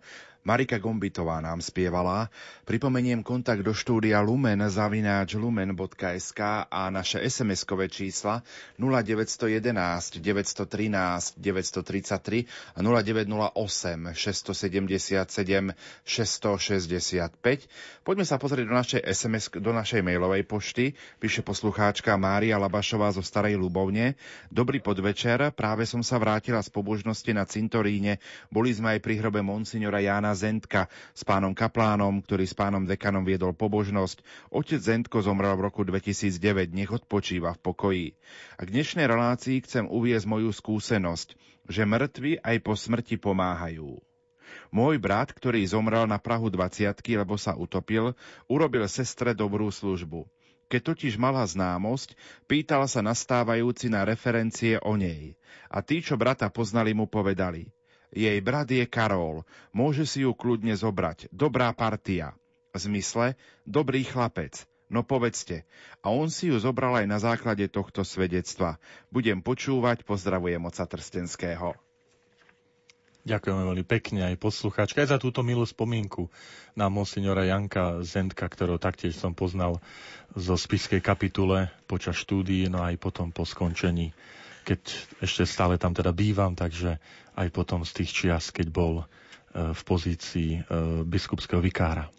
[0.49, 2.33] Marika Gombitová nám spievala.
[2.65, 6.41] Pripomeniem kontakt do štúdia lumen zavináč lumen.sk
[6.73, 8.41] a naše SMS-kové čísla
[8.81, 15.77] 0911 913 933 a 0908 677
[16.09, 17.69] 665.
[18.01, 20.97] Poďme sa pozrieť do našej SMS, do našej mailovej pošty.
[21.21, 24.17] Píše poslucháčka Mária Labašová zo Starej Ľubovne.
[24.49, 28.17] Dobrý podvečer, práve som sa vrátila z pobožnosti na cintoríne.
[28.49, 33.27] Boli sme aj pri hrobe monsignora Jána Zentka s pánom Kaplánom, ktorý s pánom dekanom
[33.27, 34.23] viedol pobožnosť.
[34.55, 38.07] Otec Zentko zomrel v roku 2009, nech odpočíva v pokoji.
[38.55, 41.35] A k dnešnej relácii chcem uviezť moju skúsenosť,
[41.67, 43.99] že mŕtvi aj po smrti pomáhajú.
[44.71, 48.15] Môj brat, ktorý zomrel na Prahu 20 lebo sa utopil,
[48.49, 50.25] urobil sestre dobrú službu.
[50.69, 52.13] Keď totiž mala známosť,
[52.45, 55.33] pýtal sa nastávajúci na referencie o nej.
[55.73, 57.73] A tí, čo brata poznali, mu povedali–
[58.13, 59.45] jej brat je Karol.
[59.73, 61.29] Môže si ju kľudne zobrať.
[61.33, 62.33] Dobrá partia.
[62.73, 64.65] V zmysle, dobrý chlapec.
[64.89, 65.69] No povedzte.
[66.01, 68.81] A on si ju zobral aj na základe tohto svedectva.
[69.13, 71.77] Budem počúvať, pozdravujem oca Trstenského.
[73.29, 76.33] Ďakujeme veľmi pekne aj poslucháčka, aj za túto milú spomienku
[76.73, 79.85] na monsignora Janka Zentka, ktorého taktiež som poznal
[80.33, 84.17] zo spiskej kapitule počas štúdií, no aj potom po skončení
[84.69, 84.85] keď
[85.25, 87.01] ešte stále tam teda bývam, takže
[87.39, 89.05] aj potom z tých čias, keď bol e,
[89.71, 90.61] v pozícii e,
[91.07, 92.11] biskupského vikára.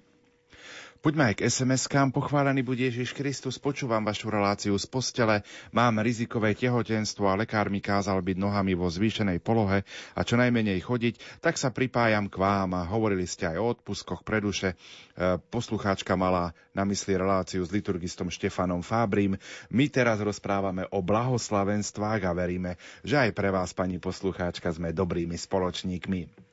[1.00, 2.12] Poďme aj k SMS-kám.
[2.12, 3.56] Pochválený bude Ježiš Kristus.
[3.56, 5.48] Počúvam vašu reláciu z postele.
[5.72, 10.84] Mám rizikové tehotenstvo a lekár mi kázal byť nohami vo zvýšenej polohe a čo najmenej
[10.84, 12.76] chodiť, tak sa pripájam k vám.
[12.76, 14.76] A hovorili ste aj o odpuskoch preduše.
[14.76, 19.40] E, poslucháčka mala na mysli reláciu s liturgistom Štefanom Fábrim.
[19.72, 22.76] My teraz rozprávame o blahoslavenstvách a veríme,
[23.08, 26.50] že aj pre vás, pani poslucháčka, sme dobrými spoločníkmi.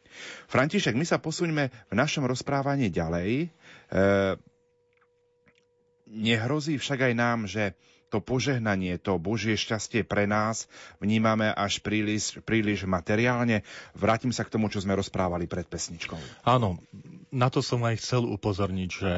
[0.48, 3.52] František, my sa posuňme v našom rozprávaní ďalej.
[3.92, 4.36] E,
[6.06, 7.74] nehrozí však aj nám, že
[8.06, 10.70] to požehnanie, to Božie šťastie pre nás
[11.02, 13.66] vnímame až príliš, príliš materiálne.
[13.98, 16.46] Vrátim sa k tomu, čo sme rozprávali pred pesničkou.
[16.46, 16.78] Áno,
[17.34, 19.14] na to som aj chcel upozorniť, že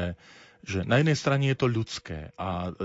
[0.59, 2.75] že na jednej strane je to ľudské a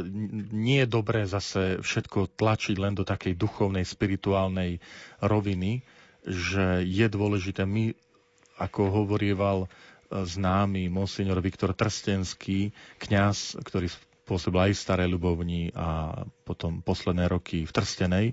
[0.54, 4.78] nie je dobré zase všetko tlačiť len do takej duchovnej, spirituálnej
[5.18, 5.82] roviny,
[6.22, 7.90] že je dôležité my
[8.62, 9.66] ako hovorieval
[10.22, 12.70] známy monsignor Viktor Trstenský,
[13.02, 13.90] kňaz, ktorý
[14.22, 18.26] pôsobil aj v Starej Ľubovni a potom posledné roky v Trstenej,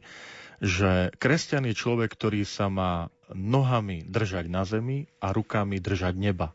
[0.62, 6.54] že kresťan je človek, ktorý sa má nohami držať na zemi a rukami držať neba.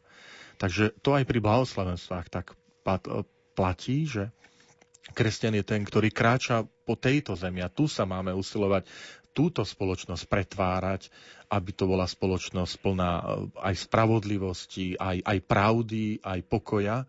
[0.56, 2.54] Takže to aj pri blahoslavenstvách tak
[3.52, 4.30] platí, že
[5.12, 8.86] kresťan je ten, ktorý kráča po tejto zemi a tu sa máme usilovať
[9.36, 11.12] túto spoločnosť pretvárať,
[11.52, 13.24] aby to bola spoločnosť plná eh,
[13.60, 17.04] aj spravodlivosti, aj, aj pravdy, aj pokoja.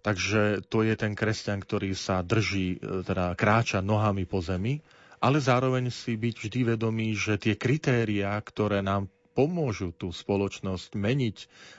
[0.00, 4.78] Takže to je ten kresťan, ktorý sa drží, eh, teda kráča nohami po zemi,
[5.18, 11.36] ale zároveň si byť vždy vedomý, že tie kritériá, ktoré nám pomôžu tú spoločnosť meniť,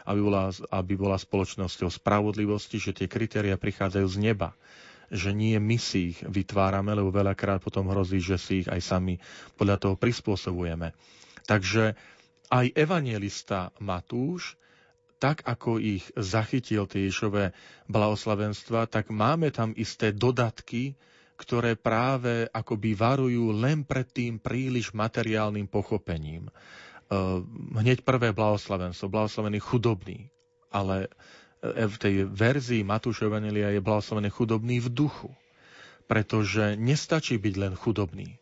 [0.08, 4.52] aby bola, aby bola spoločnosťou spravodlivosti, že tie kritéria prichádzajú z neba
[5.12, 9.20] že nie my si ich vytvárame, lebo veľakrát potom hrozí, že si ich aj sami
[9.60, 10.96] podľa toho prispôsobujeme.
[11.44, 12.00] Takže
[12.48, 14.56] aj evangelista Matúš,
[15.20, 17.52] tak ako ich zachytil tie Ježové
[17.92, 20.96] blahoslavenstva, tak máme tam isté dodatky,
[21.38, 26.50] ktoré práve akoby varujú len pred tým príliš materiálnym pochopením.
[27.76, 30.32] Hneď prvé blahoslavenstvo, blahoslavený chudobný,
[30.72, 35.30] ale E, v tej verzii Evangelia je blahoslavený chudobný v duchu.
[36.10, 38.42] Pretože nestačí byť len chudobný.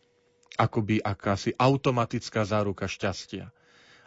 [0.56, 3.52] Akoby akási automatická záruka šťastia.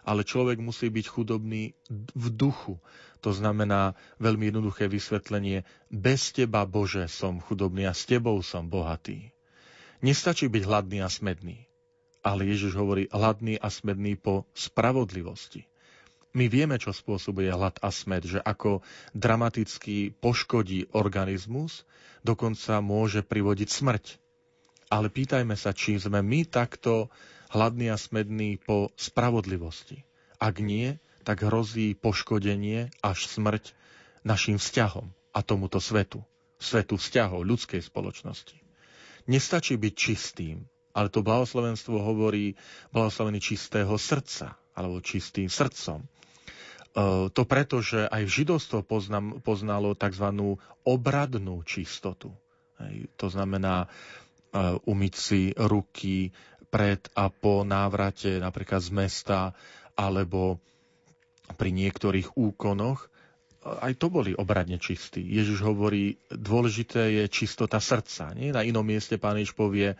[0.03, 2.81] Ale človek musí byť chudobný v duchu.
[3.23, 5.63] To znamená veľmi jednoduché vysvetlenie.
[5.87, 9.31] Bez teba, Bože, som chudobný a s tebou som bohatý.
[10.03, 11.63] Nestačí byť hladný a smedný.
[12.19, 15.63] Ale Ježiš hovorí hladný a smedný po spravodlivosti
[16.33, 18.81] my vieme, čo spôsobuje hlad a smet, že ako
[19.13, 21.85] dramaticky poškodí organizmus,
[22.25, 24.05] dokonca môže privodiť smrť.
[24.89, 27.13] Ale pýtajme sa, či sme my takto
[27.53, 30.01] hladní a smední po spravodlivosti.
[30.41, 33.77] Ak nie, tak hrozí poškodenie až smrť
[34.25, 36.25] našim vzťahom a tomuto svetu.
[36.57, 38.57] Svetu vzťahov ľudskej spoločnosti.
[39.29, 42.57] Nestačí byť čistým, ale to blahoslovenstvo hovorí
[42.91, 46.03] blahoslavený čistého srdca alebo čistým srdcom.
[46.93, 50.57] E, to preto, že aj židovstvo poznam, poznalo tzv.
[50.85, 52.29] obradnú čistotu.
[53.17, 53.87] To znamená e,
[54.85, 56.29] umyť si ruky
[56.69, 59.39] pred a po návrate napríklad z mesta
[59.93, 60.57] alebo
[61.53, 63.13] pri niektorých úkonoch,
[63.63, 65.23] aj to boli obradne čistí.
[65.23, 68.35] Ježiš hovorí, dôležité je čistota srdca.
[68.35, 68.51] Nie?
[68.51, 69.95] Na inom mieste pán Ježiš povie,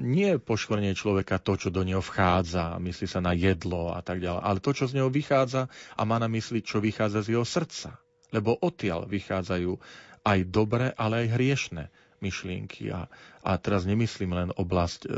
[0.00, 4.42] nie poškvrnenie človeka to, čo do neho vchádza, myslí sa na jedlo a tak ďalej,
[4.42, 7.98] ale to, čo z neho vychádza a má na mysli, čo vychádza z jeho srdca.
[8.34, 9.78] Lebo odtiaľ vychádzajú
[10.24, 11.84] aj dobré, ale aj hriešne
[12.24, 12.88] myšlienky.
[12.88, 13.04] A,
[13.44, 15.08] a teraz nemyslím len oblasť e,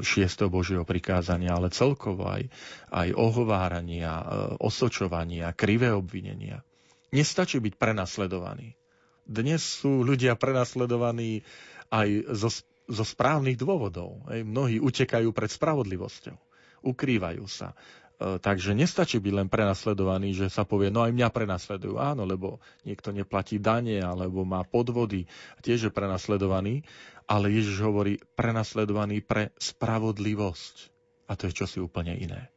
[0.00, 0.46] 6.
[0.46, 2.46] Božieho prikázania, ale celkovo aj,
[2.94, 4.24] aj ohovárania, e,
[4.62, 6.62] osočovania, krivé obvinenia.
[7.10, 8.78] Nestačí byť prenasledovaný.
[9.26, 11.42] Dnes sú ľudia prenasledovaní
[11.90, 12.50] aj zo,
[12.86, 14.22] zo správnych dôvodov.
[14.30, 14.46] Hej.
[14.46, 16.38] Mnohí utekajú pred spravodlivosťou.
[16.86, 17.74] Ukrývajú sa.
[18.16, 21.98] E, takže nestačí byť len prenasledovaný, že sa povie, no aj mňa prenasledujú.
[21.98, 25.26] Áno, lebo niekto neplatí dane, alebo má podvody,
[25.60, 26.86] tiež je prenasledovaný.
[27.26, 30.94] Ale Ježiš hovorí prenasledovaný pre spravodlivosť.
[31.26, 32.54] A to je čosi úplne iné.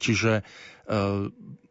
[0.00, 0.42] Čiže e,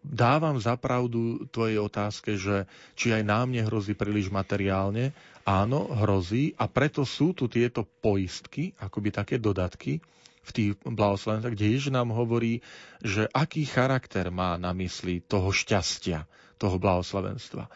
[0.04, 5.12] dávam zapravdu tvojej otázke, že či aj nám nehrozí príliš materiálne.
[5.48, 10.04] Áno, hrozí a preto sú tu tieto poistky, akoby také dodatky,
[10.48, 12.64] v tých blahoslavenstvách, kde Ježiš nám hovorí,
[13.04, 16.24] že aký charakter má na mysli toho šťastia,
[16.56, 17.68] toho blahoslavenstva.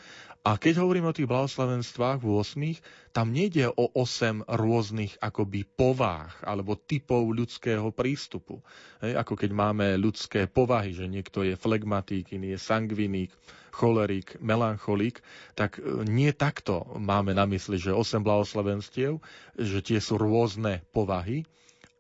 [0.42, 6.34] A keď hovoríme o tých blahoslavenstvách v 8, tam nejde o 8 rôznych akoby povách
[6.42, 8.58] alebo typov ľudského prístupu.
[9.06, 13.30] Hej, ako keď máme ľudské povahy, že niekto je flegmatík, iný je sangviník,
[13.70, 15.22] cholerik, melancholik,
[15.54, 19.22] tak e, nie takto máme na mysli, že 8 blahoslavenstiev,
[19.62, 21.46] že tie sú rôzne povahy,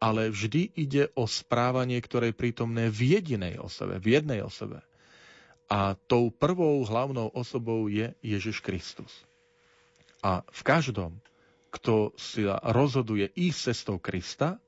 [0.01, 4.81] ale vždy ide o správanie, ktoré je prítomné v jedinej osobe, v jednej osobe.
[5.72, 9.07] A tou prvou hlavnou osobou je Ježiš Kristus.
[10.19, 11.15] A v každom,
[11.72, 14.59] kto si rozhoduje ísť cestou Krista,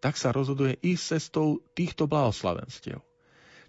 [0.00, 3.04] tak sa rozhoduje ísť cestou týchto blahoslavenstiev.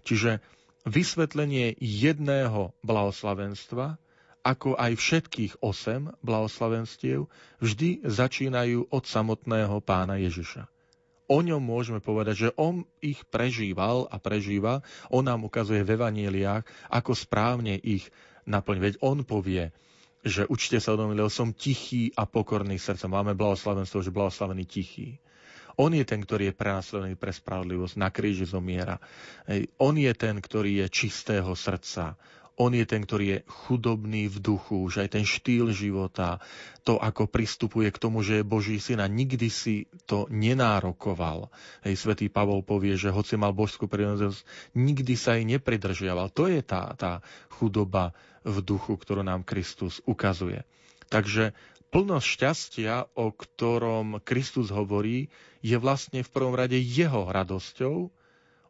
[0.08, 0.40] Čiže
[0.88, 4.00] vysvetlenie jedného blahoslavenstva,
[4.40, 7.28] ako aj všetkých osem blahoslavenstiev,
[7.60, 10.64] vždy začínajú od samotného pána Ježiša
[11.28, 14.80] o ňom môžeme povedať, že on ich prežíval a prežíva.
[15.12, 18.08] On nám ukazuje v evaníliách, ako správne ich
[18.48, 18.82] naplniť.
[18.82, 19.70] Veď on povie,
[20.24, 23.12] že učte sa odo lebo som tichý a pokorný srdcom.
[23.12, 25.20] Máme blahoslavenstvo, že blahoslavený tichý.
[25.78, 28.98] On je ten, ktorý je prenasledovaný pre spravodlivosť, na kríži zomiera.
[29.78, 32.18] On je ten, ktorý je čistého srdca.
[32.58, 36.42] On je ten, ktorý je chudobný v duchu, že aj ten štýl života,
[36.82, 41.54] to, ako pristupuje k tomu, že je Boží syn a nikdy si to nenárokoval.
[41.86, 44.42] Hej, svätý Pavol povie, že hoci mal božskú prírodzenosť,
[44.74, 46.34] nikdy sa jej nepridržiaval.
[46.34, 48.10] To je tá, tá chudoba
[48.42, 50.66] v duchu, ktorú nám Kristus ukazuje.
[51.14, 51.54] Takže
[51.94, 55.30] plnosť šťastia, o ktorom Kristus hovorí,
[55.62, 57.96] je vlastne v prvom rade jeho radosťou,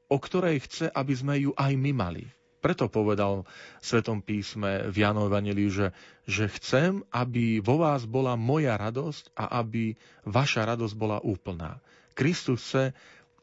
[0.09, 2.29] o ktorej chce, aby sme ju aj my mali.
[2.59, 3.47] Preto povedal
[3.79, 5.95] v Svetom písme v Jánovom Evangeliu, že,
[6.27, 9.95] že chcem, aby vo vás bola moja radosť a aby
[10.27, 11.79] vaša radosť bola úplná.
[12.19, 12.91] Kristus chce,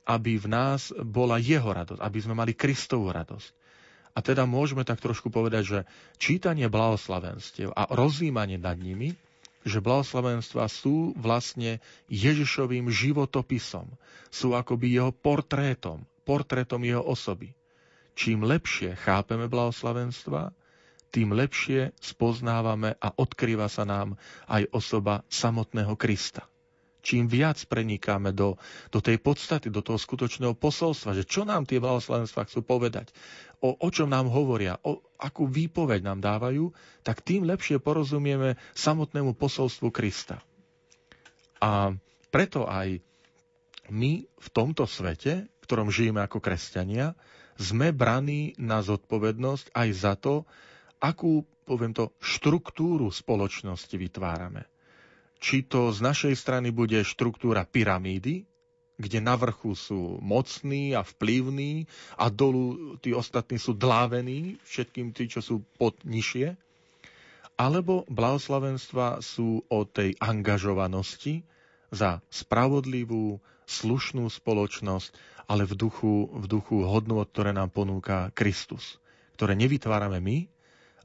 [0.05, 3.49] aby v nás bola jeho radosť, aby sme mali Kristovú radosť.
[4.15, 5.79] A teda môžeme tak trošku povedať, že
[6.15, 9.15] čítanie blahoslavenstiev a rozjímanie nad nimi,
[9.65, 13.89] že blahoslavenstva sú vlastne Ježišovým životopisom,
[14.29, 17.51] sú akoby jeho portrétom, portrétom jeho osoby.
[18.15, 20.55] Čím lepšie chápeme blahoslavenstva,
[21.11, 24.19] tým lepšie spoznávame a odkrýva sa nám
[24.51, 26.47] aj osoba samotného Krista.
[27.05, 28.57] Čím viac prenikáme do,
[28.89, 33.13] do tej podstaty, do toho skutočného posolstva, že čo nám tie blahoslavenstva chcú povedať,
[33.61, 36.73] o, o čom nám hovoria, o akú výpoveď nám dávajú,
[37.05, 40.41] tak tým lepšie porozumieme samotnému posolstvu Krista.
[41.61, 41.93] A
[42.33, 42.99] preto aj
[43.93, 47.13] my v tomto svete, v ktorom žijeme ako kresťania,
[47.55, 50.43] sme braní na zodpovednosť aj za to,
[50.99, 54.67] akú, poviem to, štruktúru spoločnosti vytvárame.
[55.39, 58.47] Či to z našej strany bude štruktúra pyramídy,
[58.95, 61.83] kde na vrchu sú mocní a vplyvní
[62.15, 66.55] a dolu tí ostatní sú dlávení, všetkým tí, čo sú pod nižšie,
[67.55, 71.43] alebo blahoslavenstva sú o tej angažovanosti
[71.91, 78.97] za spravodlivú, slušnú spoločnosť, ale v duchu, v duchu hodnot, ktoré nám ponúka Kristus.
[79.37, 80.37] Ktoré nevytvárame my,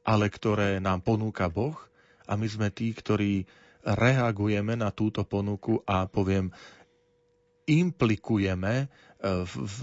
[0.07, 1.77] ale ktoré nám ponúka Boh
[2.25, 3.45] a my sme tí, ktorí
[3.85, 6.53] reagujeme na túto ponuku a poviem,
[7.71, 8.87] implikujeme, e,
[9.47, 9.77] v, v,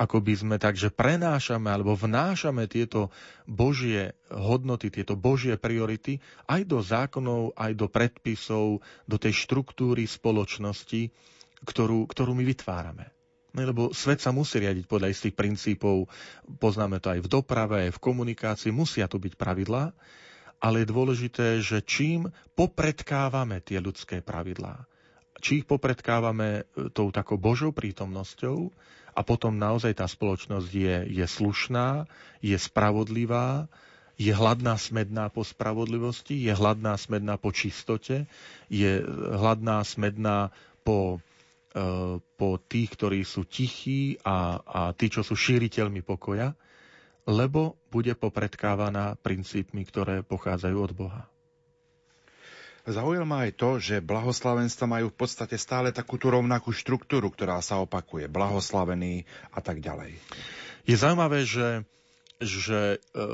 [0.00, 3.12] ako by sme tak, že prenášame alebo vnášame tieto
[3.44, 11.12] Božie hodnoty, tieto Božie priority aj do zákonov, aj do predpisov, do tej štruktúry spoločnosti,
[11.68, 13.17] ktorú, ktorú my vytvárame.
[13.64, 16.06] Lebo svet sa musí riadiť podľa istých princípov,
[16.60, 19.94] poznáme to aj v doprave, aj v komunikácii, musia tu byť pravidlá,
[20.58, 22.28] ale je dôležité, že čím
[22.58, 24.84] popredkávame tie ľudské pravidlá,
[25.38, 28.74] či ich popredkávame e, tou takou Božou prítomnosťou
[29.14, 32.10] a potom naozaj tá spoločnosť je, je slušná,
[32.42, 33.70] je spravodlivá,
[34.18, 38.26] je hladná smedná po spravodlivosti, je hladná smedná po čistote,
[38.66, 38.98] je
[39.30, 40.50] hladná smedná
[40.82, 41.22] po
[42.38, 46.58] po tých, ktorí sú tichí a, a tí, čo sú šíriteľmi pokoja,
[47.28, 51.22] lebo bude popredkávaná princípmi, ktoré pochádzajú od Boha.
[52.88, 57.84] Zaujíma aj to, že blahoslavenstva majú v podstate stále takú tú rovnakú štruktúru, ktorá sa
[57.84, 58.32] opakuje.
[58.32, 60.16] Blahoslavený a tak ďalej.
[60.88, 61.84] Je zaujímavé, že,
[62.40, 63.24] že e,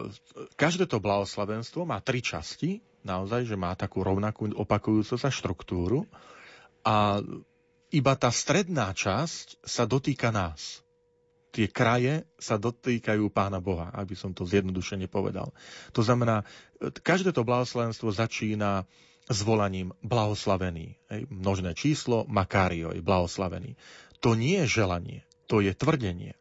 [0.59, 6.11] každé to blahoslavenstvo má tri časti, naozaj, že má takú rovnakú opakujúcu sa štruktúru
[6.82, 7.22] a
[7.95, 10.82] iba tá stredná časť sa dotýka nás.
[11.55, 15.55] Tie kraje sa dotýkajú Pána Boha, aby som to zjednodušene povedal.
[15.95, 16.42] To znamená,
[16.82, 18.90] každé to blahoslavenstvo začína
[19.30, 20.99] zvolaním blahoslavený.
[21.07, 23.78] Hej, množné číslo, Makário je blahoslavený.
[24.18, 26.34] To nie je želanie, to je tvrdenie.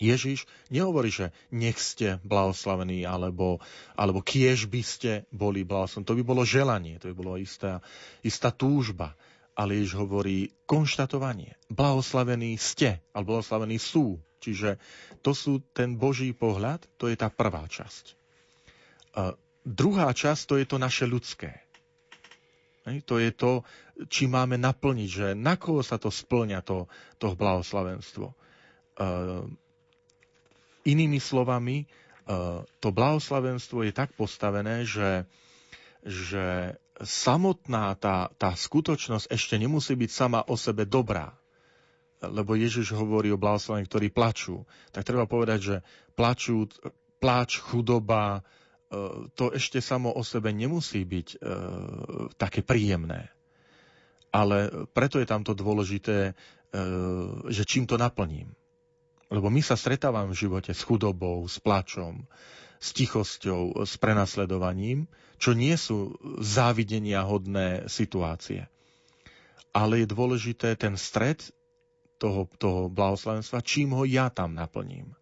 [0.00, 3.60] Ježiš nehovorí, že nech ste blahoslavení, alebo,
[3.92, 6.08] alebo kiež by ste boli blahoslavení.
[6.08, 7.84] To by bolo želanie, to by bolo istá,
[8.24, 9.12] istá túžba
[9.60, 11.60] ale Ježiš hovorí konštatovanie.
[11.68, 14.16] Blahoslavení ste, alebo blahoslavení sú.
[14.40, 14.80] Čiže
[15.20, 18.16] to sú ten Boží pohľad, to je tá prvá časť.
[19.20, 19.36] A
[19.68, 21.60] druhá časť, to je to naše ľudské.
[23.04, 23.60] To je to,
[24.08, 26.88] či máme naplniť, že na koho sa to splňa, to,
[27.20, 28.32] to blahoslavenstvo.
[28.96, 29.44] Uh,
[30.88, 35.28] inými slovami, uh, to blahoslavenstvo je tak postavené, že,
[36.00, 41.36] že samotná tá, tá skutočnosť ešte nemusí byť sama o sebe dobrá.
[42.20, 44.68] Lebo Ježiš hovorí o blahoslavení, ktorí plačú.
[44.92, 45.76] Tak treba povedať, že
[46.12, 46.68] plačú,
[47.16, 51.36] pláč, chudoba, e, to ešte samo o sebe nemusí byť e,
[52.36, 53.32] také príjemné.
[54.30, 56.32] Ale preto je tamto dôležité, e,
[57.48, 58.52] že čím to naplním.
[59.32, 62.28] Lebo my sa stretávame v živote s chudobou, s plačom,
[62.80, 65.04] s tichosťou, s prenasledovaním,
[65.36, 68.66] čo nie sú závidenia hodné situácie.
[69.70, 71.44] Ale je dôležité ten stred
[72.16, 75.12] toho, toho blahoslavenstva, čím ho ja tam naplním.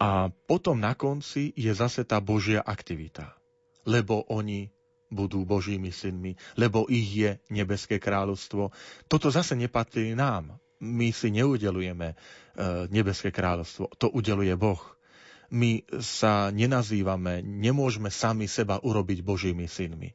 [0.00, 3.36] A potom na konci je zase tá Božia aktivita.
[3.84, 4.72] Lebo oni
[5.12, 8.72] budú Božími synmi, lebo ich je nebeské kráľovstvo.
[9.10, 10.56] Toto zase nepatrí nám.
[10.80, 12.16] My si neudelujeme e,
[12.88, 13.92] nebeské kráľovstvo.
[14.00, 14.80] To udeluje Boh
[15.50, 20.14] my sa nenazývame, nemôžeme sami seba urobiť Božími synmi.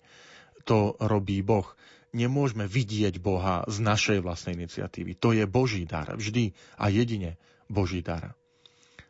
[0.63, 1.67] To robí Boh.
[2.15, 5.19] Nemôžeme vidieť Boha z našej vlastnej iniciatívy.
[5.19, 6.15] To je Boží dar.
[6.15, 7.35] Vždy a jedine
[7.67, 8.33] Boží dar.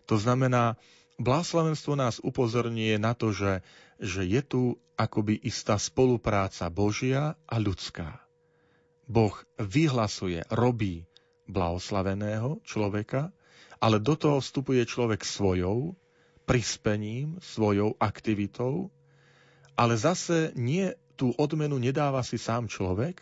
[0.09, 0.77] To znamená,
[1.15, 3.63] Bláslavenstvo nás upozorňuje na to, že,
[4.03, 4.61] že je tu
[4.99, 8.19] akoby istá spolupráca Božia a ľudská.
[9.07, 11.07] Boh vyhlasuje, robí
[11.47, 13.31] blahoslaveného človeka,
[13.79, 15.95] ale do toho vstupuje človek svojou
[16.45, 18.93] prispením, svojou aktivitou,
[19.75, 23.19] ale zase nie tú odmenu nedáva si sám človek,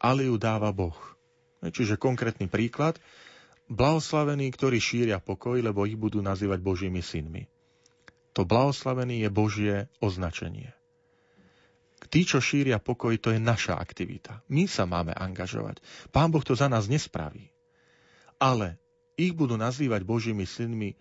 [0.00, 0.96] ale ju dáva Boh.
[1.62, 2.98] Čiže konkrétny príklad,
[3.70, 7.46] blahoslavení, ktorí šíria pokoj, lebo ich budú nazývať Božími synmi.
[8.32, 10.72] To blahoslavený je Božie označenie.
[12.10, 14.42] Tí, čo šíria pokoj, to je naša aktivita.
[14.50, 15.78] My sa máme angažovať.
[16.10, 17.48] Pán Boh to za nás nespraví.
[18.42, 18.80] Ale
[19.14, 20.98] ich budú nazývať Božími synmi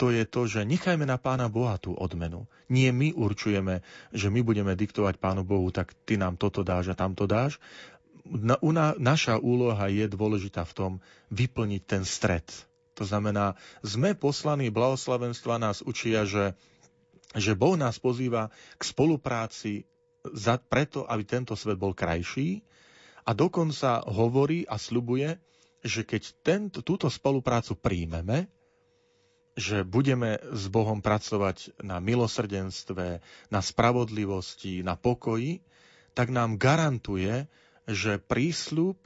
[0.00, 2.48] to je to, že nechajme na Pána Boha tú odmenu.
[2.66, 6.98] Nie my určujeme, že my budeme diktovať Pánu Bohu, tak ty nám toto dáš a
[6.98, 7.60] tamto dáš.
[8.26, 10.92] Na, una, naša úloha je dôležitá v tom
[11.30, 12.46] vyplniť ten stred.
[13.00, 16.54] To znamená, sme poslaní blahoslavenstva, nás učia, že,
[17.32, 19.88] že Boh nás pozýva k spolupráci
[20.22, 22.62] za, preto, aby tento svet bol krajší
[23.26, 25.38] a dokonca hovorí a slubuje,
[25.82, 28.46] že keď tento, túto spoluprácu príjmeme,
[29.52, 33.20] že budeme s Bohom pracovať na milosrdenstve,
[33.52, 35.60] na spravodlivosti, na pokoji,
[36.16, 37.48] tak nám garantuje,
[37.84, 38.96] že prísľub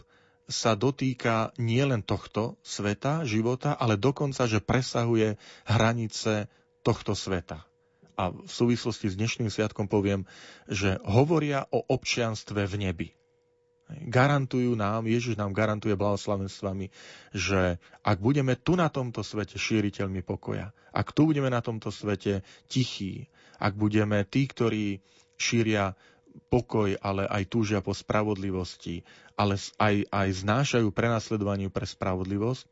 [0.47, 5.35] sa dotýka nielen tohto sveta, života, ale dokonca, že presahuje
[5.67, 6.47] hranice
[6.87, 7.67] tohto sveta.
[8.17, 10.25] A v súvislosti s dnešným sviatkom poviem,
[10.71, 13.09] že hovoria o občianstve v nebi.
[13.87, 16.91] Garantujú nám, Ježiš nám garantuje blahoslavenstvami,
[17.31, 22.43] že ak budeme tu na tomto svete šíriteľmi pokoja, ak tu budeme na tomto svete
[22.67, 23.31] tichí,
[23.63, 24.99] ak budeme tí, ktorí
[25.39, 25.95] šíria
[26.51, 29.07] pokoj, ale aj túžia po spravodlivosti,
[29.39, 32.67] ale aj, aj znášajú prenasledovaniu pre spravodlivosť,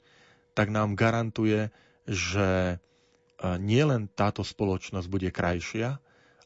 [0.52, 1.70] tak nám garantuje,
[2.04, 2.78] že
[3.40, 5.98] nielen táto spoločnosť bude krajšia,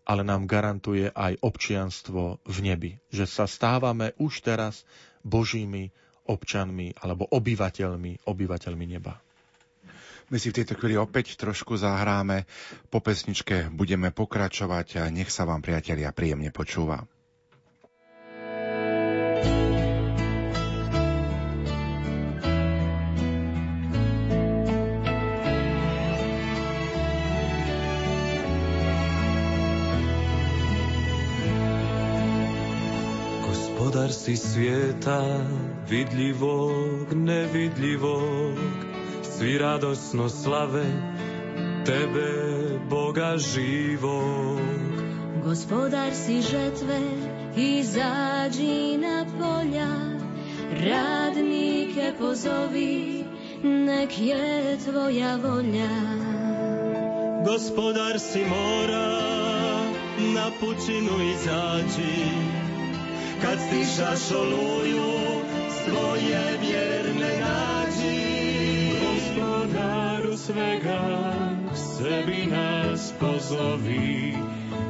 [0.09, 2.93] ale nám garantuje aj občianstvo v nebi.
[3.13, 4.89] Že sa stávame už teraz
[5.21, 5.93] Božími
[6.25, 9.21] občanmi alebo obyvateľmi, obyvateľmi neba.
[10.29, 12.45] My si v tejto chvíli opäť trošku zahráme.
[12.93, 17.01] Po pesničke budeme pokračovať a nech sa vám, priatelia, príjemne počúva.
[34.09, 35.21] Hospodar si svieta,
[35.85, 38.57] vidlivok, nevidlivok,
[39.21, 40.87] si radosno slave,
[41.85, 42.33] Tebe,
[42.89, 44.65] Boga živok.
[45.45, 47.01] Gospodar si žetve
[47.57, 49.93] i zađi na polja,
[50.73, 53.25] radnike pozovi,
[53.63, 55.93] nek je Tvoja volja.
[57.45, 59.21] Gospodar si mora,
[60.35, 62.58] na pučinu izađi,
[63.43, 65.43] kad stišaš oluju,
[65.84, 68.18] svoje vjerne nađi.
[69.01, 71.22] Gospodaru svega,
[71.74, 74.34] sebi nas pozovi,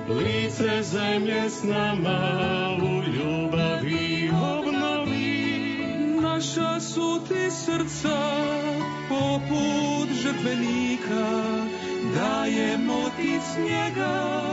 [0.09, 2.19] lice zemlje s nama
[2.83, 5.63] u ljubavi obnovi.
[6.23, 8.19] Naša su ti srca
[9.09, 11.43] poput žrtvenika,
[12.15, 14.49] dajemo ti s njega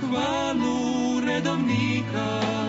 [0.00, 2.65] hvalu redovnika.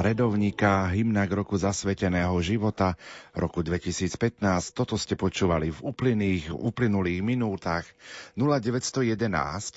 [0.00, 2.96] Redovníka, hymna k roku zasveteného života
[3.36, 4.40] roku 2015.
[4.72, 7.84] Toto ste počúvali v uplynulých, uplynulých minútach.
[8.32, 9.20] 0911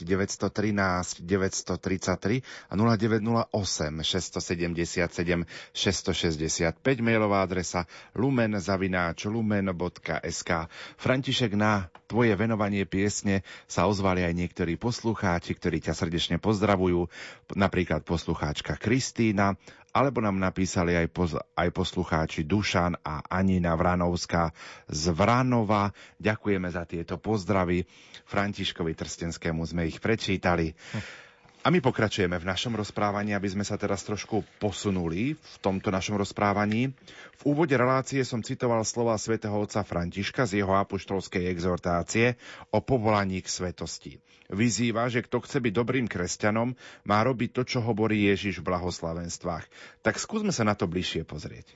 [0.08, 3.52] 913 933 a 0908
[4.00, 5.44] 677
[5.76, 7.84] 665 mailová adresa
[8.16, 10.50] lumen zavináč lumen.sk
[10.96, 17.12] František na tvoje venovanie piesne sa ozvali aj niektorí poslucháči, ktorí ťa srdečne pozdravujú,
[17.58, 19.60] napríklad poslucháčka Kristína,
[19.94, 24.50] alebo nám napísali aj, poz, aj poslucháči Dušan a Anina Vranovská
[24.90, 25.94] z Vranova.
[26.18, 27.86] Ďakujeme za tieto pozdravy.
[28.26, 30.74] Františkovi Trstenskému sme ich prečítali.
[31.64, 36.20] A my pokračujeme v našom rozprávaní, aby sme sa teraz trošku posunuli v tomto našom
[36.20, 36.92] rozprávaní.
[37.40, 42.36] V úvode relácie som citoval slova svätého otca Františka z jeho apoštolskej exhortácie
[42.68, 44.20] o povolaní k svetosti.
[44.52, 46.76] Vyzýva, že kto chce byť dobrým kresťanom,
[47.08, 49.64] má robiť to, čo hovorí Ježiš v blahoslavenstvách.
[50.04, 51.72] Tak skúsme sa na to bližšie pozrieť.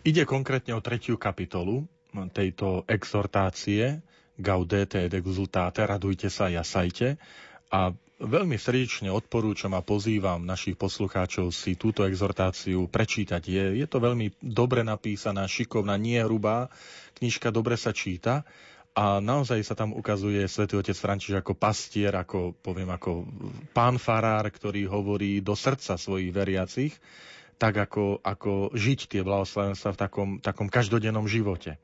[0.00, 1.84] Ide konkrétne o tretiu kapitolu
[2.32, 4.00] tejto exhortácie
[4.38, 7.18] Gaudete et exultate, radujte sa, jasajte.
[7.74, 13.38] A Veľmi srdečne odporúčam a pozývam našich poslucháčov si túto exhortáciu prečítať.
[13.46, 16.66] Je, je to veľmi dobre napísaná, šikovná, nie hrubá.
[17.14, 18.42] Knižka dobre sa číta
[18.98, 23.22] a naozaj sa tam ukazuje svätý otec František ako pastier, ako, poviem, ako
[23.70, 26.98] pán farár, ktorý hovorí do srdca svojich veriacich,
[27.54, 31.78] tak ako, ako žiť tie blahoslavenstva v takom, takom každodennom živote.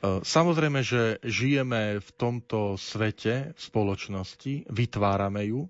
[0.00, 5.68] E, samozrejme, že žijeme v tomto svete, spoločnosti, vytvárame ju,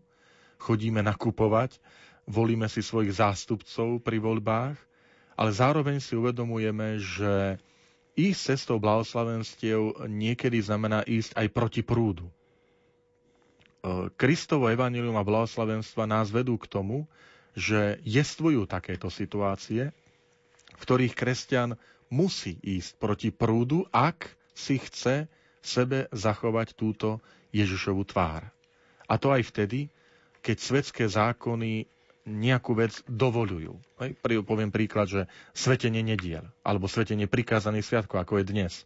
[0.63, 1.83] chodíme nakupovať,
[2.31, 4.79] volíme si svojich zástupcov pri voľbách,
[5.35, 7.59] ale zároveň si uvedomujeme, že
[8.15, 12.31] ísť cestou blahoslavenstiev niekedy znamená ísť aj proti prúdu.
[12.31, 12.35] E,
[14.15, 17.11] Kristovo evanilium a blahoslavenstva nás vedú k tomu,
[17.59, 19.91] že jestvujú takéto situácie,
[20.71, 21.75] v ktorých kresťan
[22.11, 25.31] musí ísť proti prúdu, ak si chce
[25.63, 27.23] sebe zachovať túto
[27.55, 28.51] Ježišovu tvár.
[29.07, 29.91] A to aj vtedy,
[30.41, 31.87] keď svetské zákony
[32.29, 33.81] nejakú vec dovolujú.
[34.45, 35.23] Poviem príklad, že
[35.57, 38.73] svetenie nediel, alebo svetenie prikázaných sviatkov, ako je dnes.
[38.77, 38.85] E,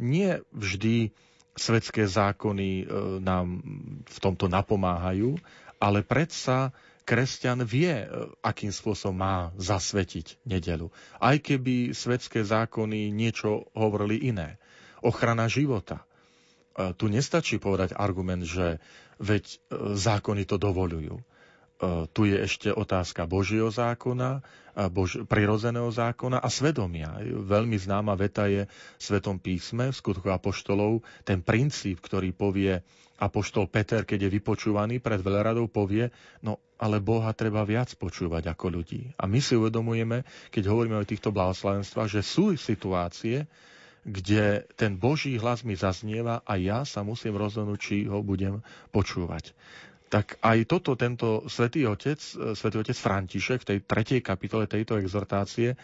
[0.00, 1.12] nie vždy
[1.54, 2.84] svetské zákony e,
[3.20, 3.60] nám
[4.02, 5.36] v tomto napomáhajú,
[5.78, 6.74] ale predsa
[7.08, 8.06] kresťan vie, e,
[8.44, 10.92] akým spôsobom má zasvetiť nedelu.
[11.16, 14.60] Aj keby svetské zákony niečo hovorili iné.
[15.00, 16.04] Ochrana života.
[16.76, 18.76] E, tu nestačí povedať argument, že
[19.16, 19.56] veď e,
[19.96, 21.24] zákony to dovolujú.
[21.78, 24.42] Tu je ešte otázka Božieho zákona,
[24.90, 27.18] Bož- prirozeného zákona a svedomia.
[27.22, 32.82] Veľmi známa veta je v Svetom písme, v skutku Apoštolov, ten princíp, ktorý povie
[33.18, 38.78] Apoštol Peter, keď je vypočúvaný pred veľradou, povie, no ale Boha treba viac počúvať ako
[38.78, 39.10] ľudí.
[39.18, 40.22] A my si uvedomujeme,
[40.54, 43.50] keď hovoríme o týchto blahoslavenstvách, že sú situácie,
[44.06, 48.62] kde ten Boží hlas mi zaznieva a ja sa musím rozhodnúť, či ho budem
[48.94, 49.50] počúvať.
[50.08, 52.16] Tak aj toto tento svätý otec,
[52.56, 55.76] svätý otec František v tej tretej kapitole tejto exhortácie,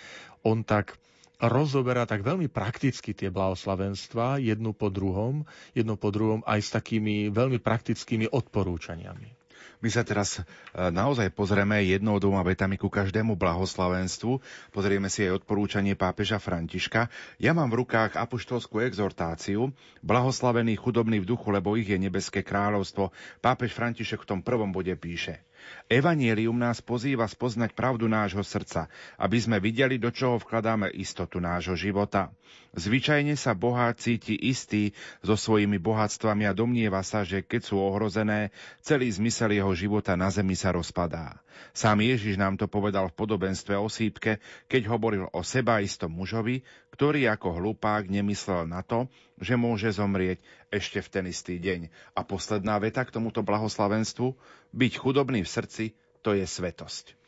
[0.49, 0.97] on tak
[1.41, 5.45] rozoberá tak veľmi prakticky tie blahoslavenstva, jednu po druhom,
[5.77, 9.44] jednu po druhom aj s takými veľmi praktickými odporúčaniami.
[9.85, 14.41] My sa teraz e, naozaj pozrieme jednou dvoma vetami ku každému blahoslavenstvu.
[14.73, 17.13] Pozrieme si aj odporúčanie pápeža Františka.
[17.37, 23.13] Ja mám v rukách apoštolskú exhortáciu Blahoslavený chudobný v duchu, lebo ich je nebeské kráľovstvo.
[23.45, 25.45] Pápež František v tom prvom bode píše.
[25.89, 28.89] Evanielium nás pozýva spoznať pravdu nášho srdca,
[29.21, 32.33] aby sme videli, do čoho vkladáme istotu nášho života.
[32.75, 34.91] Zvyčajne sa bohá cíti istý
[35.23, 38.51] so svojimi bohatstvami a domnieva sa, že keď sú ohrozené,
[38.83, 41.39] celý zmysel jeho života na zemi sa rozpadá.
[41.71, 46.67] Sám Ježiš nám to povedal v podobenstve o sípke, keď hovoril o seba istom mužovi,
[46.95, 49.11] ktorý ako hlupák nemyslel na to,
[49.43, 50.39] že môže zomrieť
[50.71, 51.91] ešte v ten istý deň.
[52.15, 54.39] A posledná veta k tomuto blahoslavenstvu,
[54.71, 55.85] byť chudobný v srdci,
[56.23, 57.19] to je svetosť.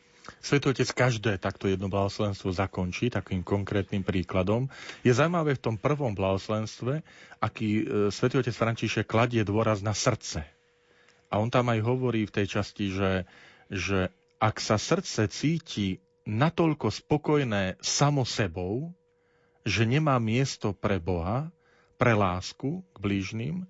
[0.43, 4.67] Svetý Otec každé takto jedno blahoslavenstvo zakončí takým konkrétnym príkladom.
[5.07, 7.03] Je zaujímavé v tom prvom blahoslavenstve,
[7.39, 8.55] aký e, Svetý Otec
[9.07, 10.43] kladie dôraz na srdce.
[11.31, 13.13] A on tam aj hovorí v tej časti, že,
[13.71, 18.91] že ak sa srdce cíti natoľko spokojné samo sebou,
[19.67, 21.51] že nemá miesto pre Boha,
[21.99, 23.67] pre lásku k blížnym,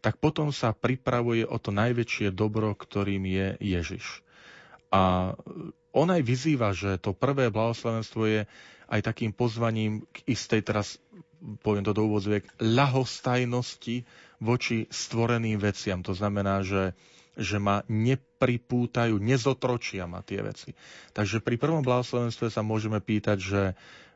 [0.00, 4.24] tak potom sa pripravuje o to najväčšie dobro, ktorým je Ježiš.
[4.88, 5.34] A
[5.92, 8.40] on aj vyzýva, že to prvé blahoslavenstvo je
[8.86, 10.96] aj takým pozvaním k istej, teraz
[11.60, 14.06] poviem to do úvodzviek, ľahostajnosti
[14.40, 16.00] voči stvoreným veciam.
[16.06, 16.94] To znamená, že,
[17.34, 20.72] že ma nepripútajú, nezotročia ma tie veci.
[21.12, 23.64] Takže pri prvom blahoslavenstve sa môžeme pýtať, že,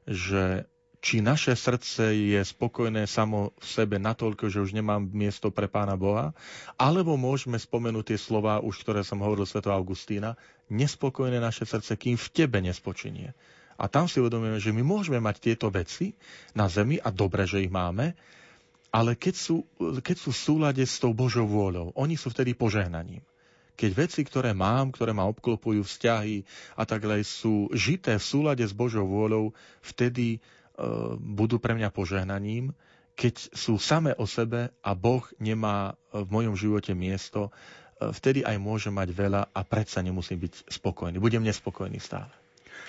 [0.06, 0.70] že
[1.00, 5.96] či naše srdce je spokojné samo v sebe natoľko, že už nemám miesto pre Pána
[5.96, 6.36] Boha,
[6.76, 10.36] alebo môžeme spomenúť tie slova, už ktoré som hovoril sveto Augustína,
[10.68, 13.32] nespokojné naše srdce, kým v tebe nespočinie.
[13.80, 16.12] A tam si uvedomujeme, že my môžeme mať tieto veci
[16.52, 18.12] na zemi a dobre, že ich máme,
[18.92, 23.24] ale keď sú, keď sú v súlade s tou Božou vôľou, oni sú vtedy požehnaním.
[23.80, 26.44] Keď veci, ktoré mám, ktoré ma obklopujú, vzťahy
[26.76, 30.44] a tak ďalej, sú žité v súlade s Božou vôľou, vtedy
[31.20, 32.72] budú pre mňa požehnaním,
[33.14, 37.52] keď sú same o sebe a Boh nemá v mojom živote miesto,
[38.00, 41.20] vtedy aj môžem mať veľa a predsa nemusím byť spokojný.
[41.20, 42.32] Budem nespokojný stále.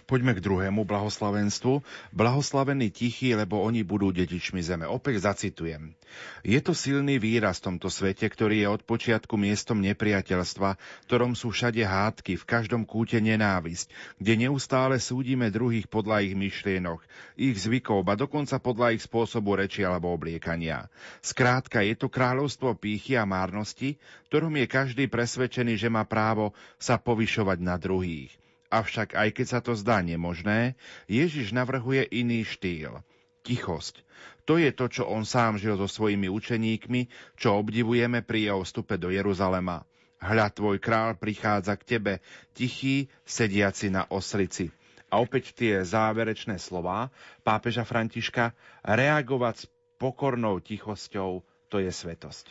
[0.05, 1.81] Poďme k druhému blahoslavenstvu.
[2.11, 4.85] Blahoslavení tichí, lebo oni budú dedičmi zeme.
[4.85, 5.95] Opäť zacitujem.
[6.43, 10.75] Je to silný výraz v tomto svete, ktorý je od počiatku miestom nepriateľstva,
[11.07, 13.87] ktorom sú všade hádky, v každom kúte nenávisť,
[14.19, 16.99] kde neustále súdime druhých podľa ich myšlienok,
[17.39, 20.91] ich zvykov, a dokonca podľa ich spôsobu reči alebo obliekania.
[21.23, 23.95] Skrátka, je to kráľovstvo pýchy a márnosti,
[24.27, 28.35] ktorom je každý presvedčený, že má právo sa povyšovať na druhých.
[28.71, 30.79] Avšak aj keď sa to zdá nemožné,
[31.11, 33.03] Ježiš navrhuje iný štýl.
[33.43, 33.99] Tichosť.
[34.47, 38.95] To je to, čo on sám žil so svojimi učeníkmi, čo obdivujeme pri jeho vstupe
[38.95, 39.83] do Jeruzalema.
[40.21, 42.13] Hľa, tvoj král prichádza k tebe,
[42.53, 44.69] tichý, sediaci na oslici.
[45.11, 47.11] A opäť tie záverečné slova
[47.43, 48.55] pápeža Františka,
[48.87, 49.69] reagovať s
[49.99, 52.45] pokornou tichosťou, to je svetosť.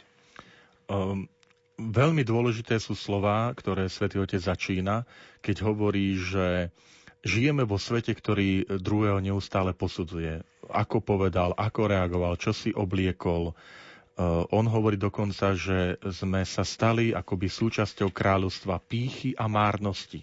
[0.90, 1.30] Um,
[1.88, 5.08] veľmi dôležité sú slova, ktoré svätý Otec začína,
[5.40, 6.68] keď hovorí, že
[7.24, 10.44] žijeme vo svete, ktorý druhého neustále posudzuje.
[10.68, 13.52] Ako povedal, ako reagoval, čo si obliekol.
[14.20, 20.20] Uh, on hovorí dokonca, že sme sa stali akoby súčasťou kráľovstva pýchy a márnosti,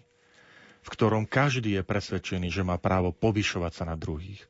[0.86, 4.46] v ktorom každý je presvedčený, že má právo povyšovať sa na druhých.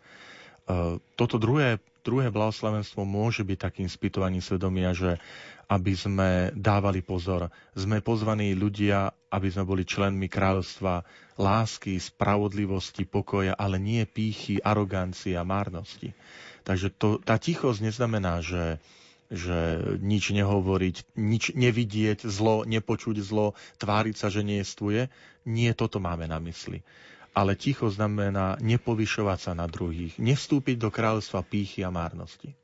[0.68, 5.20] Uh, toto druhé, druhé blahoslavenstvo môže byť takým spytovaním svedomia, že
[5.68, 7.52] aby sme dávali pozor.
[7.76, 11.04] Sme pozvaní ľudia, aby sme boli členmi kráľovstva
[11.36, 16.16] lásky, spravodlivosti, pokoja, ale nie pýchy, arogancie a márnosti.
[16.64, 18.80] Takže to, tá tichosť neznamená, že,
[19.28, 19.56] že
[20.00, 25.12] nič nehovoriť, nič nevidieť zlo, nepočuť zlo, tváriť sa, že nejestvuje.
[25.44, 26.80] Nie toto máme na mysli.
[27.38, 32.58] Ale ticho znamená nepovyšovať sa na druhých, nevstúpiť do kráľstva pýchy a márnosti.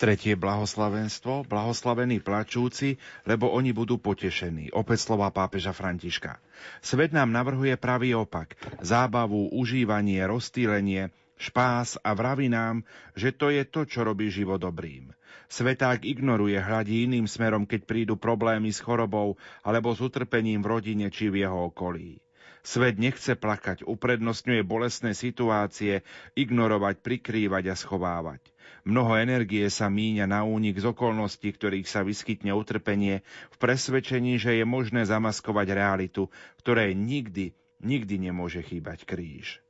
[0.00, 2.96] Tretie blahoslavenstvo, blahoslavení plačúci,
[3.28, 4.72] lebo oni budú potešení.
[4.72, 6.40] Opäť slova pápeža Františka.
[6.80, 8.56] Svet nám navrhuje pravý opak.
[8.80, 15.12] Zábavu, užívanie, roztýlenie, špás a vraví nám, že to je to, čo robí život dobrým.
[15.52, 21.06] Sveták ignoruje, hľadí iným smerom, keď prídu problémy s chorobou alebo s utrpením v rodine
[21.12, 22.23] či v jeho okolí.
[22.64, 26.00] Svet nechce plakať, uprednostňuje bolestné situácie,
[26.32, 28.40] ignorovať, prikrývať a schovávať.
[28.88, 33.20] Mnoho energie sa míňa na únik z okolností, ktorých sa vyskytne utrpenie,
[33.52, 36.32] v presvedčení, že je možné zamaskovať realitu,
[36.64, 37.52] ktorej nikdy,
[37.84, 39.60] nikdy nemôže chýbať kríž.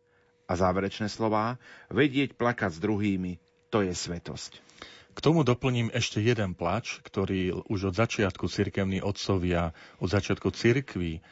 [0.47, 1.59] A záverečné slová,
[1.91, 3.43] vedieť plakať s druhými,
[3.75, 4.63] to je svetosť.
[5.15, 11.23] K tomu doplním ešte jeden plač, ktorý už od začiatku cirkevní otcovia, od začiatku cirkví,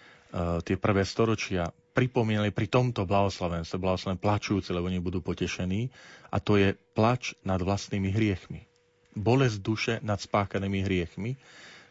[0.65, 5.93] tie prvé storočia pripomínali pri tomto blahoslavenstve, blahoslaven plačujúce, lebo oni budú potešení,
[6.33, 8.65] a to je plač nad vlastnými hriechmi.
[9.13, 11.37] Bolesť duše nad spáchanými hriechmi.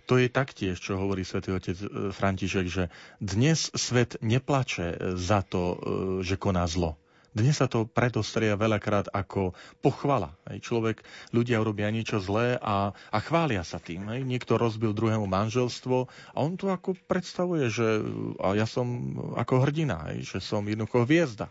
[0.10, 2.84] To je taktiež, čo hovorí svätý otec e, František, že
[3.22, 5.78] dnes svet neplače za to,
[6.26, 6.98] že koná zlo
[7.32, 10.36] dnes sa to predostria veľakrát ako pochvala.
[10.52, 10.68] Hej.
[10.68, 11.00] Človek,
[11.32, 14.04] ľudia urobia niečo zlé a, a chvália sa tým.
[14.12, 14.28] Hej.
[14.28, 18.04] Niekto rozbil druhému manželstvo a on to ako predstavuje, že
[18.44, 21.48] a ja som ako hrdina, hej, že som jednoducho hviezda.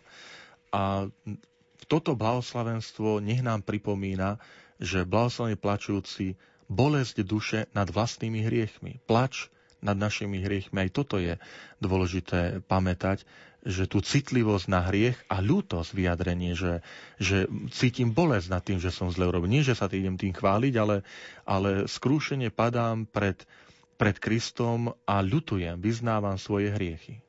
[0.69, 1.09] A
[1.89, 4.37] toto blahoslavenstvo nech nám pripomína,
[4.77, 6.37] že blahoslavený plačujúci
[6.71, 9.01] bolesť duše nad vlastnými hriechmi.
[9.09, 9.49] Plač
[9.81, 10.87] nad našimi hriechmi.
[10.87, 11.37] Aj toto je
[11.81, 13.25] dôležité pamätať,
[13.61, 16.81] že tú citlivosť na hriech a ľútosť vyjadrenie, že,
[17.21, 19.53] že cítim bolesť nad tým, že som zle urobil.
[19.53, 21.05] Nie, že sa idem tým chváliť, ale,
[21.45, 23.37] ale skrúšene padám pred,
[24.01, 27.21] pred Kristom a ľutujem, vyznávam svoje hriechy.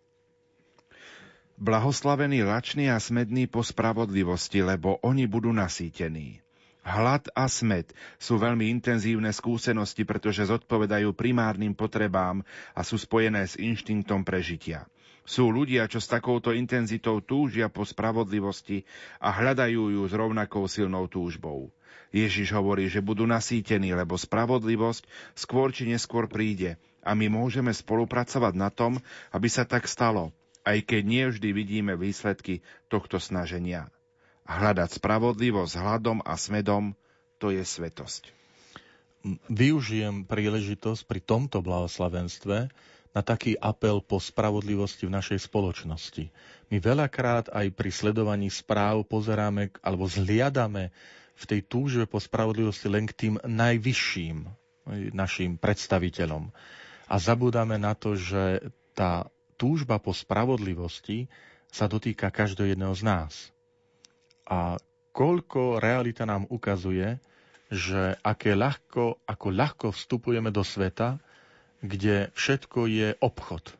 [1.61, 6.41] Blahoslavení lační a smední po spravodlivosti, lebo oni budú nasýtení.
[6.81, 12.41] Hlad a smet sú veľmi intenzívne skúsenosti, pretože zodpovedajú primárnym potrebám
[12.73, 14.89] a sú spojené s inštinktom prežitia.
[15.21, 18.81] Sú ľudia, čo s takouto intenzitou túžia po spravodlivosti
[19.21, 21.69] a hľadajú ju s rovnakou silnou túžbou.
[22.09, 25.05] Ježiš hovorí, že budú nasýtení, lebo spravodlivosť
[25.37, 28.97] skôr či neskôr príde a my môžeme spolupracovať na tom,
[29.29, 30.33] aby sa tak stalo,
[30.65, 33.93] aj keď nie vždy vidíme výsledky tohto snaženia.
[34.51, 36.91] Hľadať spravodlivosť hľadom a smedom,
[37.39, 38.35] to je svetosť.
[39.47, 42.57] Využijem príležitosť pri tomto blahoslavenstve
[43.11, 46.31] na taký apel po spravodlivosti v našej spoločnosti.
[46.71, 50.91] My veľakrát aj pri sledovaní správ pozeráme alebo zliadame
[51.35, 54.47] v tej túžbe po spravodlivosti len k tým najvyšším
[55.15, 56.49] našim predstaviteľom.
[57.11, 58.63] A zabúdame na to, že
[58.95, 59.27] tá
[59.59, 61.27] túžba po spravodlivosti
[61.71, 63.33] sa dotýka každého jedného z nás.
[64.51, 64.75] A
[65.15, 67.19] koľko realita nám ukazuje,
[67.71, 71.23] že aké ľahko, ako ľahko vstupujeme do sveta,
[71.79, 73.71] kde všetko je obchod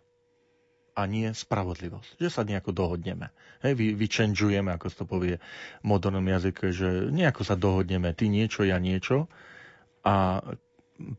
[0.95, 2.19] a nie spravodlivosť.
[2.19, 3.31] Že sa nejako dohodneme.
[3.63, 5.35] Hej, vy, vyčenžujeme, ako to povie
[5.83, 9.27] v modernom jazyke, že nejako sa dohodneme, ty niečo, ja niečo.
[10.07, 10.39] A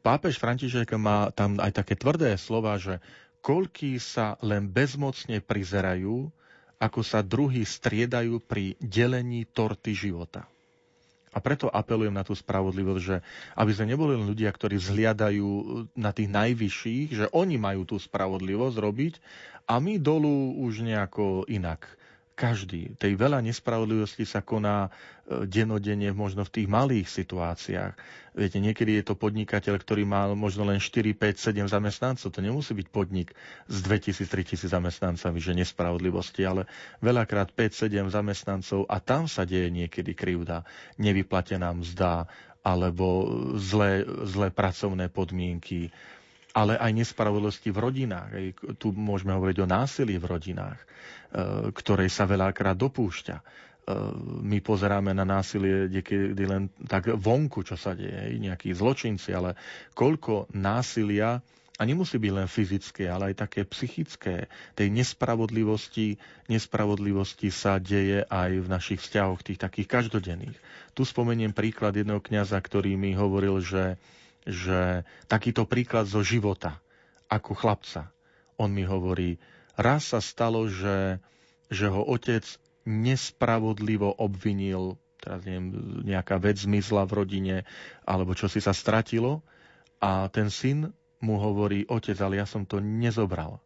[0.03, 3.01] pápež František má tam aj také tvrdé slova, že
[3.45, 6.31] koľký sa len bezmocne prizerajú,
[6.83, 10.43] ako sa druhí striedajú pri delení torty života.
[11.33, 13.16] A preto apelujem na tú spravodlivosť, že
[13.57, 15.49] aby sme neboli len ľudia, ktorí vzhliadajú
[15.97, 19.14] na tých najvyšších, že oni majú tú spravodlivosť robiť
[19.64, 21.87] a my dolu už nejako inak
[22.33, 22.97] každý.
[22.97, 24.91] Tej veľa nespravodlivosti sa koná e,
[25.45, 27.93] denodenne možno v tých malých situáciách.
[28.33, 32.33] Viete, niekedy je to podnikateľ, ktorý má možno len 4, 5, 7 zamestnancov.
[32.33, 33.37] To nemusí byť podnik
[33.68, 36.64] s 2000, 3000 zamestnancami, že nespravodlivosti, ale
[36.99, 40.64] veľakrát 5, 7 zamestnancov a tam sa deje niekedy krivda,
[40.97, 42.24] nevyplatená mzda
[42.62, 43.26] alebo
[43.59, 45.91] zlé, zlé pracovné podmienky
[46.53, 48.31] ale aj nespravodlivosti v rodinách.
[48.77, 50.87] Tu môžeme hovoriť o násilí v rodinách, e,
[51.73, 53.37] ktorej sa veľakrát dopúšťa.
[53.41, 53.45] E,
[54.45, 59.57] my pozeráme na násilie niekedy len tak vonku, čo sa deje, nejakí zločinci, ale
[59.97, 61.41] koľko násilia
[61.81, 64.47] a nemusí byť len fyzické, ale aj také psychické.
[64.79, 70.55] Tej nespravodlivosti, nespravodlivosti sa deje aj v našich vzťahoch, tých takých každodenných.
[70.93, 73.97] Tu spomeniem príklad jedného kňaza, ktorý mi hovoril, že
[74.47, 76.82] že takýto príklad zo života,
[77.30, 78.11] ako chlapca,
[78.61, 79.40] on mi hovorí,
[79.78, 81.18] raz sa stalo, že,
[81.72, 82.45] že ho otec
[82.84, 85.70] nespravodlivo obvinil, teraz neviem,
[86.03, 87.57] nejaká vec zmizla v rodine,
[88.03, 89.40] alebo čo si sa stratilo,
[90.03, 90.90] a ten syn
[91.22, 93.62] mu hovorí, otec, ale ja som to nezobral.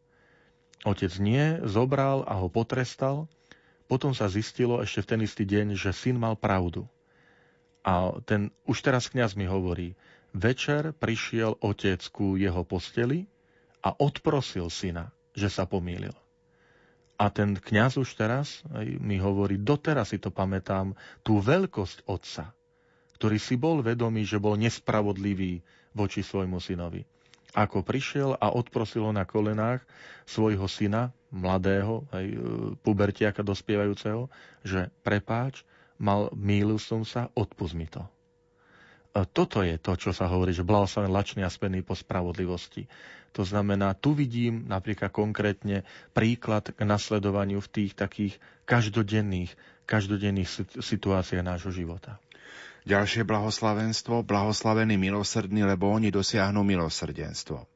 [0.85, 3.25] Otec nie, zobral a ho potrestal.
[3.89, 6.85] Potom sa zistilo ešte v ten istý deň, že syn mal pravdu.
[7.81, 9.97] A ten, už teraz kňaz mi hovorí,
[10.37, 13.25] Večer prišiel otec ku jeho posteli
[13.81, 16.13] a odprosil syna, že sa pomýlil.
[17.17, 18.61] A ten kňaz už teraz
[19.01, 20.93] mi hovorí, doteraz si to pamätám,
[21.25, 22.53] tú veľkosť otca,
[23.17, 25.65] ktorý si bol vedomý, že bol nespravodlivý
[25.97, 27.09] voči svojmu synovi.
[27.57, 29.81] Ako prišiel a odprosil ho na kolenách
[30.29, 32.37] svojho syna, mladého, aj e,
[32.85, 34.29] pubertiaka dospievajúceho,
[34.61, 35.65] že prepáč,
[35.97, 38.05] mal, mýlil som sa, odpust mi to.
[39.25, 42.85] Toto je to, čo sa hovorí, že blahoslaven lačný a spenný po spravodlivosti.
[43.33, 48.37] To znamená, tu vidím napríklad konkrétne príklad k nasledovaniu v tých takých
[48.69, 49.53] každodenných,
[49.89, 50.49] každodenných
[50.81, 52.21] situáciách nášho života.
[52.87, 57.67] Ďalšie blahoslavenstvo, blahoslavení milosrdní, lebo oni dosiahnu milosrdenstvo.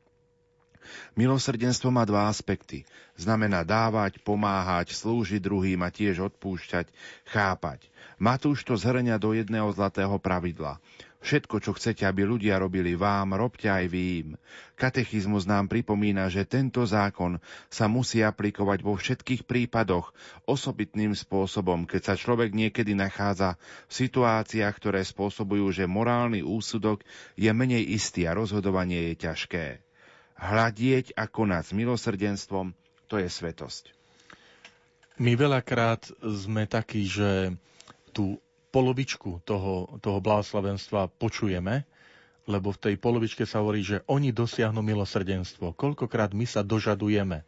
[1.19, 2.87] Milosrdenstvo má dva aspekty.
[3.19, 6.91] Znamená dávať, pomáhať, slúžiť druhým a tiež odpúšťať,
[7.27, 7.91] chápať.
[8.17, 10.79] Matúš to zhrňa do jedného zlatého pravidla.
[11.21, 14.29] Všetko, čo chcete, aby ľudia robili vám, robte aj vy im.
[14.73, 17.37] Katechizmus nám pripomína, že tento zákon
[17.69, 20.17] sa musí aplikovať vo všetkých prípadoch
[20.49, 27.05] osobitným spôsobom, keď sa človek niekedy nachádza v situáciách, ktoré spôsobujú, že morálny úsudok
[27.37, 29.65] je menej istý a rozhodovanie je ťažké.
[30.41, 32.73] Hľadieť a konať s milosrdenstvom,
[33.13, 33.93] to je svetosť.
[35.21, 37.53] My veľakrát sme takí, že
[38.17, 38.41] tú
[38.71, 41.85] polovičku toho, toho blahoslavenstva počujeme,
[42.49, 45.77] lebo v tej polovičke sa hovorí, že oni dosiahnu milosrdenstvo.
[45.77, 47.45] Koľkokrát my sa dožadujeme, e,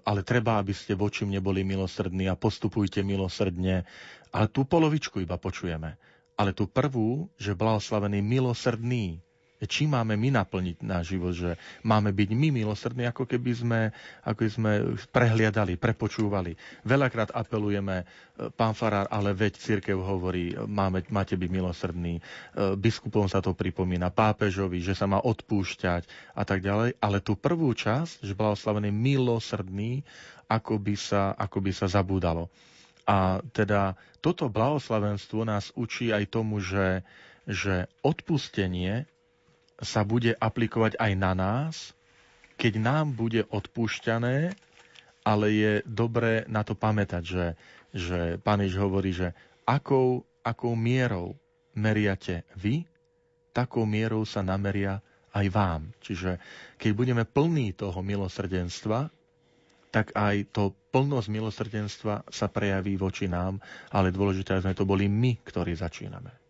[0.00, 3.84] ale treba, aby ste voči mne boli milosrdní a postupujte milosrdne.
[4.32, 6.00] Ale tú polovičku iba počujeme.
[6.36, 9.25] Ale tú prvú, že blahoslavený milosrdný,
[9.64, 13.80] či máme my naplniť náš život, že máme byť my milosrdní, ako keby sme,
[14.20, 14.72] ako sme
[15.08, 16.52] prehliadali, prepočúvali.
[16.84, 22.20] Veľakrát apelujeme, e, pán Farár, ale veď církev hovorí, máme, máte byť milosrdní.
[22.20, 22.22] E,
[22.76, 27.00] biskupom sa to pripomína, pápežovi, že sa má odpúšťať a tak ďalej.
[27.00, 30.04] Ale tú prvú časť, že blahoslavený milosrdný,
[30.52, 32.52] ako by sa, ako by sa zabúdalo.
[33.06, 37.06] A teda toto blahoslavenstvo nás učí aj tomu, že,
[37.46, 39.06] že odpustenie
[39.80, 41.74] sa bude aplikovať aj na nás,
[42.56, 44.56] keď nám bude odpúšťané,
[45.26, 47.46] ale je dobré na to pamätať, že,
[47.92, 49.36] že Pán Jež hovorí, že
[49.68, 51.36] akou, akou mierou
[51.76, 52.86] meriate vy,
[53.52, 55.02] takou mierou sa nameria
[55.36, 55.82] aj vám.
[56.00, 56.40] Čiže
[56.80, 59.12] keď budeme plní toho milosrdenstva,
[59.92, 63.60] tak aj to plnosť milosrdenstva sa prejaví voči nám,
[63.92, 66.45] ale dôležité, aby sme to boli my, ktorí začíname.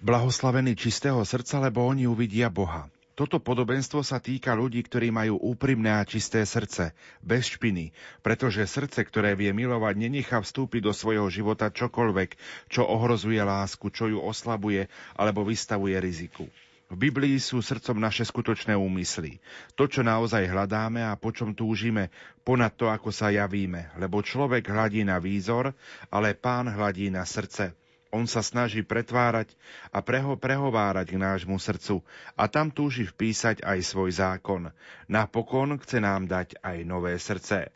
[0.00, 2.88] Blahoslavení čistého srdca, lebo oni uvidia Boha.
[3.12, 7.92] Toto podobenstvo sa týka ľudí, ktorí majú úprimné a čisté srdce, bez špiny,
[8.24, 12.32] pretože srdce, ktoré vie milovať, nenechá vstúpiť do svojho života čokoľvek,
[12.72, 14.88] čo ohrozuje lásku, čo ju oslabuje
[15.20, 16.48] alebo vystavuje riziku.
[16.88, 19.36] V Biblii sú srdcom naše skutočné úmysly.
[19.76, 22.08] To, čo naozaj hľadáme a po čom túžime,
[22.40, 23.92] ponad to, ako sa javíme.
[24.00, 25.76] Lebo človek hľadí na výzor,
[26.08, 27.76] ale pán hľadí na srdce.
[28.10, 29.54] On sa snaží pretvárať
[29.94, 32.02] a preho prehovárať k nášmu srdcu
[32.34, 34.74] a tam túži vpísať aj svoj zákon.
[35.06, 37.70] Napokon chce nám dať aj nové srdce.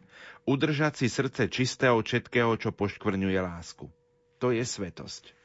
[0.44, 3.86] Udržať si srdce čisté od všetkého, čo poškvrňuje lásku.
[4.42, 5.44] To je svetosť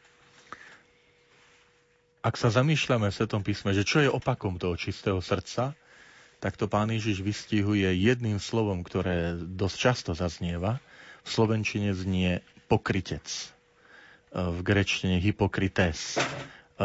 [2.19, 5.71] ak sa zamýšľame v Svetom písme, že čo je opakom toho čistého srdca,
[6.39, 10.79] tak to pán Ježiš vystihuje jedným slovom, ktoré dosť často zaznieva.
[11.23, 12.39] V slovenčine znie
[12.71, 13.27] pokrytec.
[14.29, 16.17] E, v grečtine hypokrites.
[16.17, 16.21] E,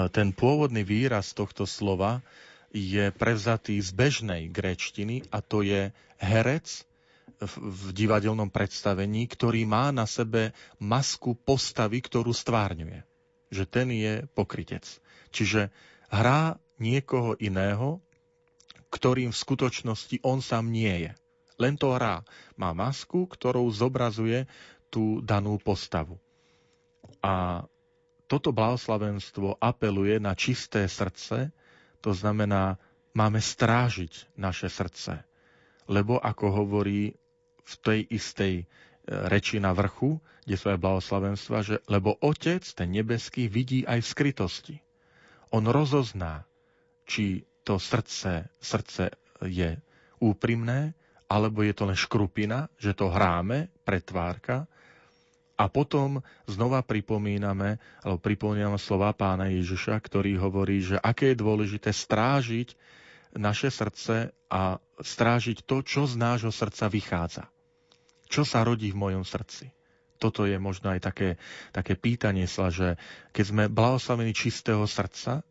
[0.09, 2.25] ten pôvodný výraz tohto slova
[2.73, 6.67] je prevzatý z bežnej gréčtiny a to je herec
[7.45, 13.05] v divadelnom predstavení, ktorý má na sebe masku postavy, ktorú stvárňuje.
[13.53, 14.89] Že ten je pokrytec.
[15.29, 15.69] Čiže
[16.09, 18.01] hrá niekoho iného,
[18.89, 21.13] ktorým v skutočnosti on sám nie je.
[21.61, 22.25] Len to hrá.
[22.57, 24.49] Má masku, ktorou zobrazuje
[24.89, 26.24] tú danú postavu.
[27.25, 27.65] A
[28.29, 31.49] toto blahoslavenstvo apeluje na čisté srdce,
[32.05, 32.77] to znamená,
[33.17, 35.25] máme strážiť naše srdce.
[35.89, 37.17] Lebo, ako hovorí
[37.65, 38.65] v tej istej e,
[39.09, 44.11] reči na vrchu, kde sú aj blahoslavenstva, že lebo Otec, ten nebeský, vidí aj v
[44.13, 44.77] skrytosti
[45.55, 46.43] on rozozná,
[47.07, 49.15] či to srdce, srdce
[49.47, 49.79] je
[50.19, 50.99] úprimné,
[51.31, 54.67] alebo je to len škrupina, že to hráme, pretvárka,
[55.55, 56.19] a potom
[56.51, 62.75] znova pripomíname, alebo pripomíname slova pána Ježiša, ktorý hovorí, že aké je dôležité strážiť
[63.39, 67.45] naše srdce a strážiť to, čo z nášho srdca vychádza.
[68.27, 69.71] Čo sa rodí v mojom srdci.
[70.19, 71.37] Toto je možno aj také,
[71.75, 72.97] také pýtanie sa, že
[73.35, 75.43] keď sme blahoslavení čistého srdca,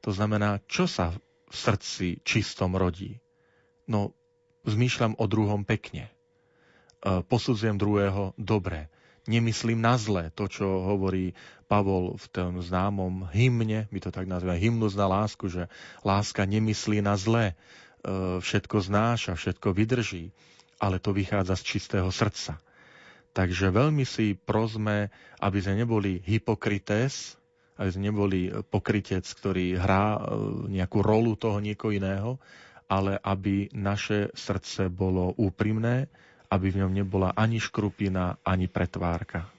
[0.00, 3.18] to znamená, čo sa v srdci čistom rodí?
[3.90, 4.14] No,
[4.64, 6.08] zmýšľam o druhom pekne.
[6.08, 8.88] E, posudzujem druhého dobre.
[9.24, 11.32] Nemyslím na zle, to, čo hovorí
[11.64, 15.72] Pavol v tom známom hymne, my to tak nazývame, hymnus na lásku, že
[16.04, 17.54] láska nemyslí na zle, e,
[18.38, 20.28] všetko znáša, všetko vydrží,
[20.76, 22.60] ale to vychádza z čistého srdca.
[23.34, 25.08] Takže veľmi si prosme,
[25.40, 27.34] aby sme neboli hypokrités,
[27.80, 30.20] aby sme neboli pokrytec, ktorý hrá e,
[30.68, 32.30] nejakú rolu toho niekoho iného,
[32.86, 36.06] ale aby naše srdce bolo úprimné,
[36.54, 39.50] aby v ňom nebola ani škrupina, ani pretvárka.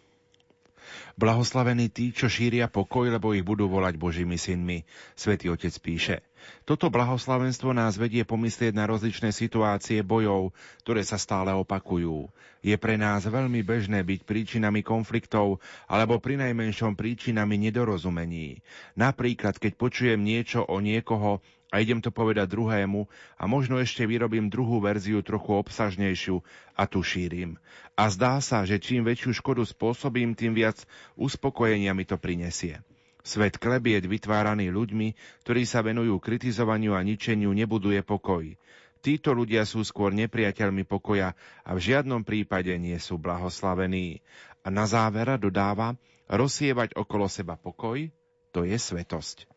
[1.15, 4.83] Blahoslavení tí, čo šíria pokoj, lebo ich budú volať Božími synmi.
[5.15, 6.23] Svetý Otec píše.
[6.61, 10.53] Toto blahoslavenstvo nás vedie pomyslieť na rozličné situácie bojov,
[10.85, 12.29] ktoré sa stále opakujú.
[12.61, 15.57] Je pre nás veľmi bežné byť príčinami konfliktov
[15.89, 18.61] alebo pri najmenšom príčinami nedorozumení.
[18.93, 21.41] Napríklad, keď počujem niečo o niekoho,
[21.75, 23.03] a idem to povedať druhému
[23.35, 26.39] a možno ešte vyrobím druhú verziu trochu obsažnejšiu
[26.71, 27.59] a tu šírim.
[27.99, 30.79] A zdá sa, že čím väčšiu škodu spôsobím, tým viac
[31.19, 32.79] uspokojenia mi to prinesie.
[33.27, 38.55] Svet klebiet vytváraný ľuďmi, ktorí sa venujú kritizovaniu a ničeniu, nebuduje pokoj.
[39.03, 41.35] Títo ľudia sú skôr nepriateľmi pokoja
[41.67, 44.23] a v žiadnom prípade nie sú blahoslavení.
[44.63, 45.99] A na závera dodáva,
[46.31, 48.07] rozsievať okolo seba pokoj,
[48.55, 49.54] to je svetosť.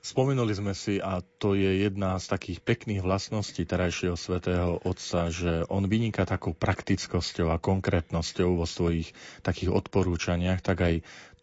[0.00, 5.68] Spomenuli sme si, a to je jedna z takých pekných vlastností terajšieho svätého Otca, že
[5.68, 9.12] on vyniká takou praktickosťou a konkrétnosťou vo svojich
[9.44, 10.94] takých odporúčaniach, tak aj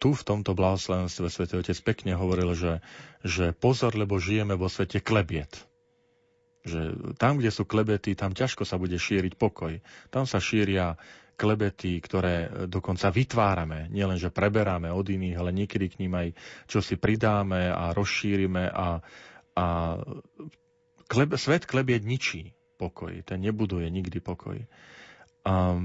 [0.02, 2.82] tu v tomto blahoslavenstve svätý Otec pekne hovoril, že,
[3.22, 5.62] že pozor, lebo žijeme vo svete klebiet.
[6.66, 9.78] Že tam, kde sú klebety, tam ťažko sa bude šíriť pokoj.
[10.10, 10.98] Tam sa šíria
[11.38, 16.28] klebety, ktoré dokonca vytvárame, nielen, že preberáme od iných, ale niekedy k ním aj
[16.66, 18.98] čo si pridáme a rozšírime a,
[19.54, 19.66] a
[21.06, 24.58] kleb, svet klebiet ničí pokoj, ten nebuduje nikdy pokoj.
[25.46, 25.78] A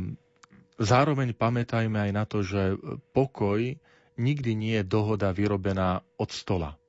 [0.82, 2.74] zároveň pamätajme aj na to, že
[3.14, 3.78] pokoj
[4.18, 6.82] nikdy nie je dohoda vyrobená od stola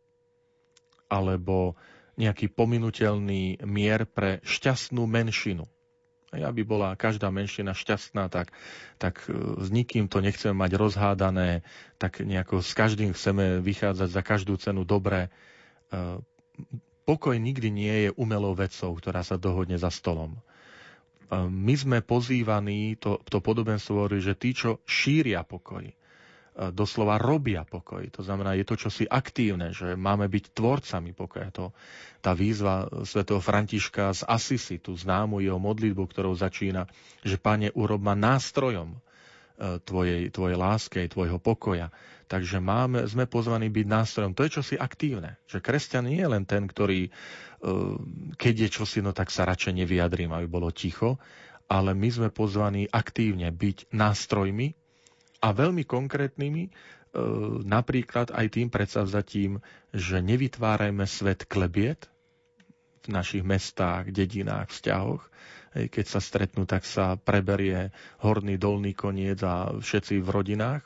[1.08, 1.76] alebo
[2.16, 5.68] nejaký pominutelný mier pre šťastnú menšinu
[6.42, 8.50] aby bola každá menšina šťastná, tak,
[8.98, 11.62] tak e, s nikým to nechceme mať rozhádané,
[12.00, 15.28] tak nejako s každým chceme vychádzať za každú cenu dobre.
[15.28, 16.18] E,
[17.06, 20.34] pokoj nikdy nie je umelou vecou, ktorá sa dohodne za stolom.
[20.34, 20.40] E,
[21.46, 25.86] my sme pozývaní, to, to podobenstvo hovorí, že tí, čo šíria pokoj,
[26.54, 28.06] doslova robia pokoj.
[28.14, 31.50] To znamená, je to čosi aktívne, že máme byť tvorcami pokoja.
[31.58, 31.74] To,
[32.22, 36.86] tá výzva svätého Františka z Asisi, tú známu jeho modlitbu, ktorou začína,
[37.26, 39.02] že Pane, urob ma nástrojom
[39.86, 41.94] tvojej, tvojej láske, tvojho pokoja.
[42.26, 44.34] Takže máme, sme pozvaní byť nástrojom.
[44.34, 45.38] To je čosi aktívne.
[45.46, 47.10] Že kresťan nie je len ten, ktorý, e,
[48.34, 51.22] keď je čosi, no tak sa radšej nevyjadrím, aby bolo ticho,
[51.70, 54.74] ale my sme pozvaní aktívne byť nástrojmi
[55.44, 56.70] a veľmi konkrétnymi, e,
[57.60, 59.60] napríklad aj tým predsavzatím,
[59.92, 62.08] že nevytvárajme svet klebiet
[63.04, 65.20] v našich mestách, dedinách, vzťahoch,
[65.74, 67.90] keď sa stretnú, tak sa preberie
[68.22, 70.82] horný, dolný koniec a všetci v rodinách,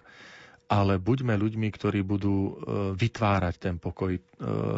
[0.68, 2.52] ale buďme ľuďmi, ktorí budú e,
[2.92, 4.20] vytvárať ten pokoj, e,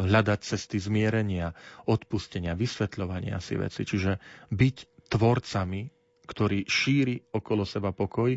[0.07, 1.51] hľadať cesty zmierenia,
[1.87, 3.83] odpustenia, vysvetľovania si veci.
[3.83, 4.19] Čiže
[4.51, 4.75] byť
[5.11, 5.81] tvorcami,
[6.23, 8.31] ktorí šíri okolo seba pokoj.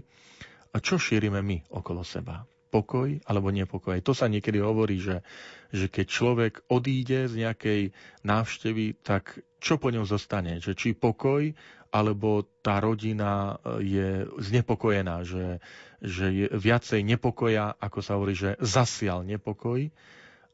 [0.75, 2.43] A čo šírime my okolo seba?
[2.75, 3.95] Pokoj alebo nepokoj?
[4.03, 5.23] To sa niekedy hovorí, že,
[5.71, 7.81] že keď človek odíde z nejakej
[8.27, 10.59] návštevy, tak čo po ňom zostane?
[10.59, 11.55] Že či pokoj
[11.95, 14.09] alebo tá rodina e, je
[14.43, 15.63] znepokojená, že,
[16.03, 19.87] že je viacej nepokoja, ako sa hovorí, že zasial nepokoj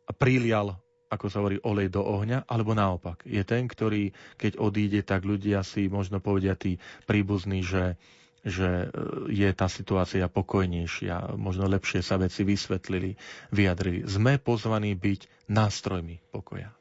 [0.05, 0.76] a prilial,
[1.09, 3.24] ako sa hovorí, olej do ohňa, alebo naopak.
[3.24, 6.76] Je ten, ktorý, keď odíde, tak ľudia si možno povedia tí
[7.09, 7.97] príbuzní, že,
[8.40, 8.86] že e,
[9.28, 13.16] je tá situácia pokojnejšia, možno lepšie sa veci vysvetlili,
[13.52, 14.08] vyjadrili.
[14.08, 16.72] Sme pozvaní byť nástrojmi pokoja.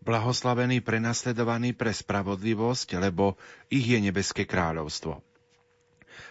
[0.00, 3.36] Blahoslavení prenasledovaní pre spravodlivosť, lebo
[3.68, 5.20] ich je nebeské kráľovstvo.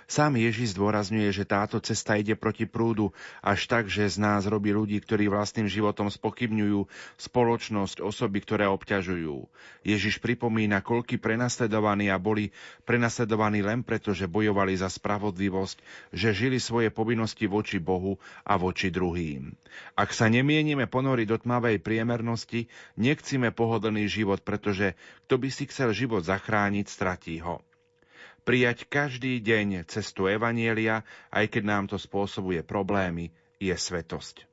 [0.10, 4.74] Sám Ježiš zdôrazňuje, že táto cesta ide proti prúdu až tak, že z nás robí
[4.74, 6.90] ľudí, ktorí vlastným životom spochybňujú
[7.22, 9.45] spoločnosť, osoby, ktoré obťažujú.
[9.86, 12.52] Ježiš pripomína, koľky prenasledovaní a boli
[12.84, 15.78] prenasledovaní len preto, že bojovali za spravodlivosť,
[16.11, 19.56] že žili svoje povinnosti voči Bohu a voči druhým.
[19.95, 22.68] Ak sa nemienime ponoriť do tmavej priemernosti,
[22.98, 24.98] nechcíme pohodlný život, pretože
[25.30, 27.61] kto by si chcel život zachrániť, stratí ho
[28.50, 33.30] prijať každý deň cestu Evanielia, aj keď nám to spôsobuje problémy,
[33.62, 34.50] je svetosť.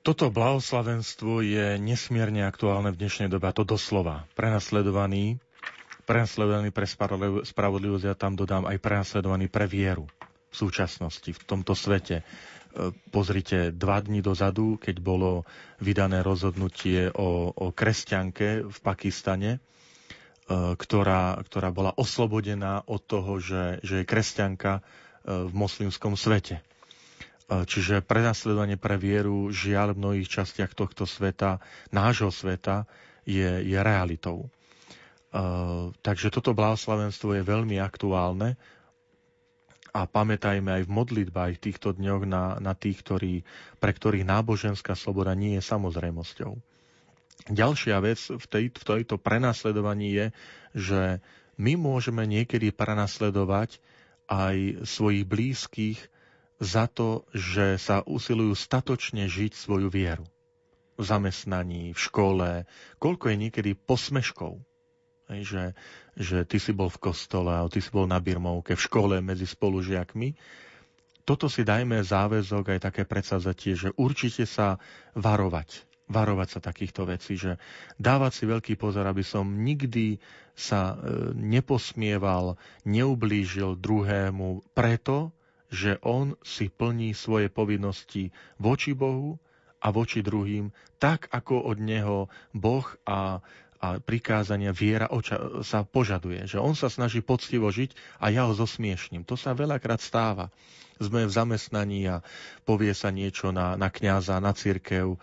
[0.00, 4.24] Toto blahoslavenstvo je nesmierne aktuálne v dnešnej dobe, a to doslova.
[4.32, 5.36] Prenasledovaný,
[6.08, 6.88] prenasledovaný pre
[7.44, 10.08] spravodlivosť, ja tam dodám aj prenasledovaný pre vieru
[10.48, 12.24] v súčasnosti, v tomto svete.
[12.24, 12.24] E,
[13.12, 15.44] pozrite, dva dní dozadu, keď bolo
[15.84, 19.60] vydané rozhodnutie o, o kresťanke v Pakistane,
[20.46, 24.82] ktorá, ktorá bola oslobodená od toho, že, že je kresťanka e,
[25.46, 26.62] v moslimskom svete.
[26.62, 26.62] E,
[27.66, 31.58] čiže prenasledovanie pre vieru žiaľ v mnohých častiach tohto sveta,
[31.90, 32.86] nášho sveta,
[33.26, 34.46] je, je realitou.
[36.00, 38.56] Takže toto blahoslavenstvo je veľmi aktuálne
[39.92, 43.44] a pamätajme aj v modlitbách týchto dňoch na, na tých, ktorí,
[43.76, 46.56] pre ktorých náboženská sloboda nie je samozrejmosťou.
[47.46, 50.26] Ďalšia vec v, tej, v tejto prenasledovaní je,
[50.74, 51.02] že
[51.56, 53.78] my môžeme niekedy prenasledovať
[54.26, 55.98] aj svojich blízkych
[56.58, 60.26] za to, že sa usilujú statočne žiť svoju vieru.
[60.98, 62.50] V zamestnaní, v škole,
[62.98, 64.58] koľko je niekedy posmeškov.
[65.26, 65.74] Že,
[66.18, 69.46] že ty si bol v kostole, alebo ty si bol na birmovke, v škole medzi
[69.46, 70.34] spolužiakmi.
[71.26, 74.78] Toto si dajme záväzok aj také predsazatie, že určite sa
[75.18, 77.58] varovať varovať sa takýchto vecí, že
[77.98, 80.22] dávať si veľký pozor, aby som nikdy
[80.54, 80.96] sa e,
[81.34, 82.54] neposmieval,
[82.86, 85.34] neublížil druhému preto,
[85.66, 89.36] že on si plní svoje povinnosti voči Bohu
[89.82, 93.42] a voči druhým, tak ako od neho Boh a,
[93.82, 96.48] a prikázania viera oča- sa požaduje.
[96.48, 99.26] Že on sa snaží poctivo žiť a ja ho zosmiešním.
[99.28, 100.48] To sa veľakrát stáva.
[100.96, 102.24] Sme v zamestnaní a
[102.64, 105.20] povie sa niečo na, na kňaza, na církev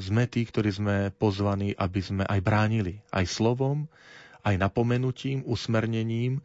[0.00, 3.04] sme tí, ktorí sme pozvaní, aby sme aj bránili.
[3.12, 3.86] Aj slovom,
[4.40, 6.40] aj napomenutím, usmernením,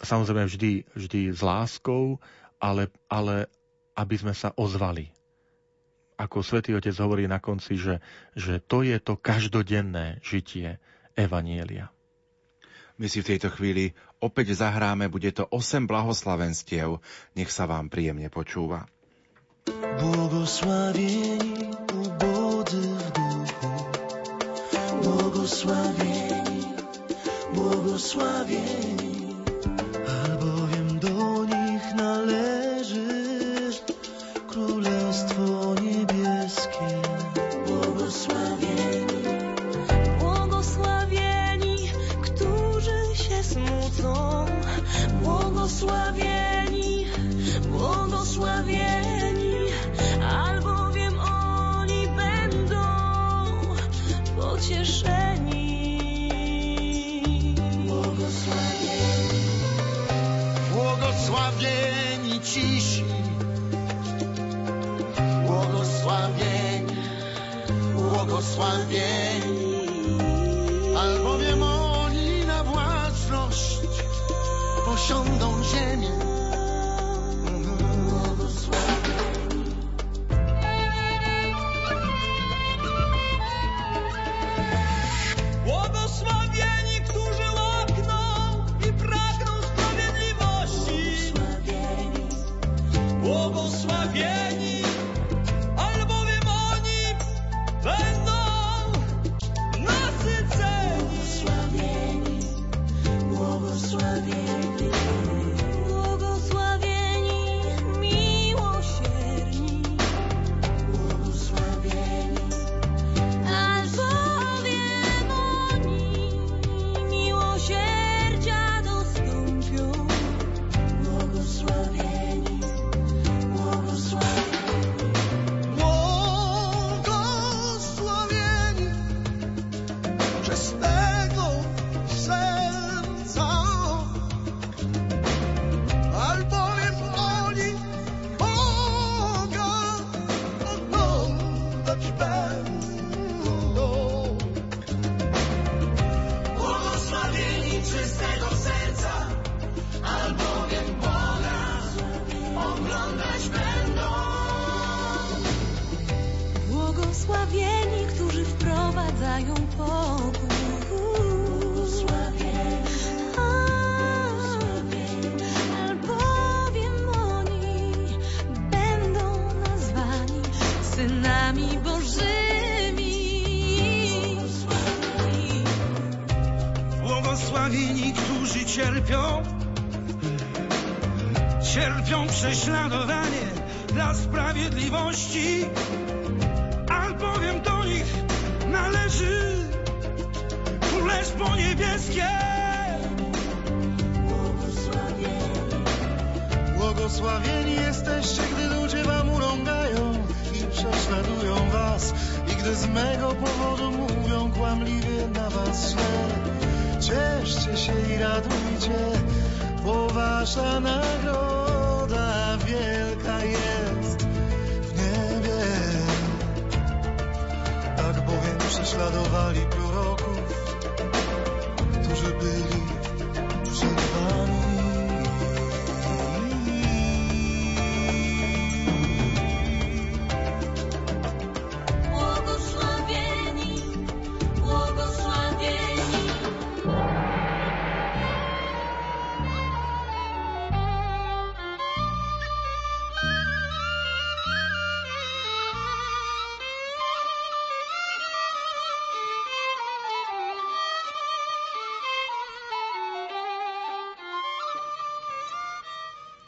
[0.00, 2.16] samozrejme vždy, vždy s láskou,
[2.56, 3.52] ale, ale
[3.94, 5.12] aby sme sa ozvali.
[6.14, 7.98] Ako svätý Otec hovorí na konci, že,
[8.38, 10.78] že to je to každodenné žitie
[11.18, 11.90] Evanielia.
[12.94, 13.90] My si v tejto chvíli
[14.22, 17.02] opäť zahráme, bude to 8 blahoslavenstiev.
[17.34, 18.86] Nech sa vám príjemne počúva.
[19.98, 21.74] Błogosławieni
[25.04, 26.64] błogosławieni,
[27.54, 29.13] błogosławieni,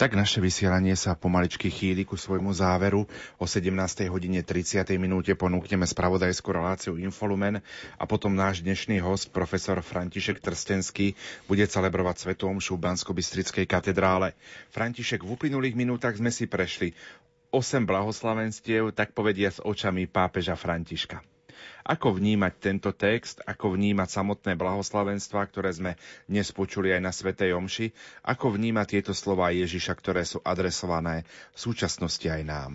[0.07, 3.11] Tak naše vysielanie sa pomaličky chýli ku svojmu záveru.
[3.43, 3.74] O 17.
[4.07, 4.87] hodine 30.
[5.03, 7.59] minúte ponúkneme spravodajskú reláciu Infolumen
[7.99, 11.19] a potom náš dnešný host, profesor František Trstenský,
[11.51, 13.11] bude celebrovať Svetu Omšu v bansko
[13.66, 14.39] katedrále.
[14.70, 16.95] František, v uplynulých minútach sme si prešli
[17.51, 21.19] 8 blahoslavenstiev, tak povedia s očami pápeža Františka.
[21.86, 25.93] Ako vnímať tento text, ako vnímať samotné blahoslavenstva, ktoré sme
[26.26, 27.86] dnes počuli aj na Svetej Omši,
[28.26, 31.22] ako vnímať tieto slova Ježiša, ktoré sú adresované
[31.55, 32.72] v súčasnosti aj nám.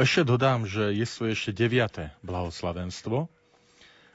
[0.00, 3.28] Ešte dodám, že je tu ešte deviaté blahoslavenstvo,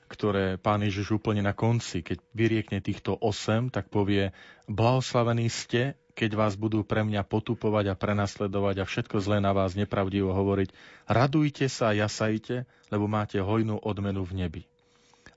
[0.10, 4.34] ktoré pán Ježiš úplne na konci, keď vyriekne týchto osem, tak povie,
[4.66, 9.78] blahoslavení ste, keď vás budú pre mňa potupovať a prenasledovať a všetko zlé na vás
[9.78, 10.74] nepravdivo hovoriť.
[11.08, 14.64] Radujte sa, jasajte, lebo máte hojnú odmenu v nebi.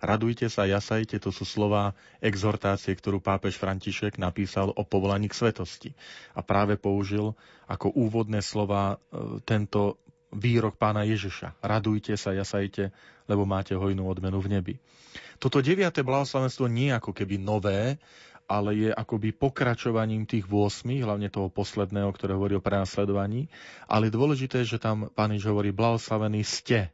[0.02, 5.94] Radujte sa, jasajte, to sú slova exhortácie, ktorú pápež František napísal o povolaní k svetosti.
[6.34, 7.38] A práve použil
[7.70, 10.02] ako úvodné slova e, tento
[10.32, 11.60] výrok pána Ježiša.
[11.60, 12.90] Radujte sa, jasajte,
[13.28, 14.74] lebo máte hojnú odmenu v nebi.
[15.36, 18.00] Toto deviate blahoslavenstvo nie je ako keby nové,
[18.50, 23.48] ale je akoby pokračovaním tých 8, hlavne toho posledného, ktoré hovorí o prenasledovaní.
[23.86, 26.92] Ale je dôležité, že tam pán Ježiš hovorí, blahoslavení ste.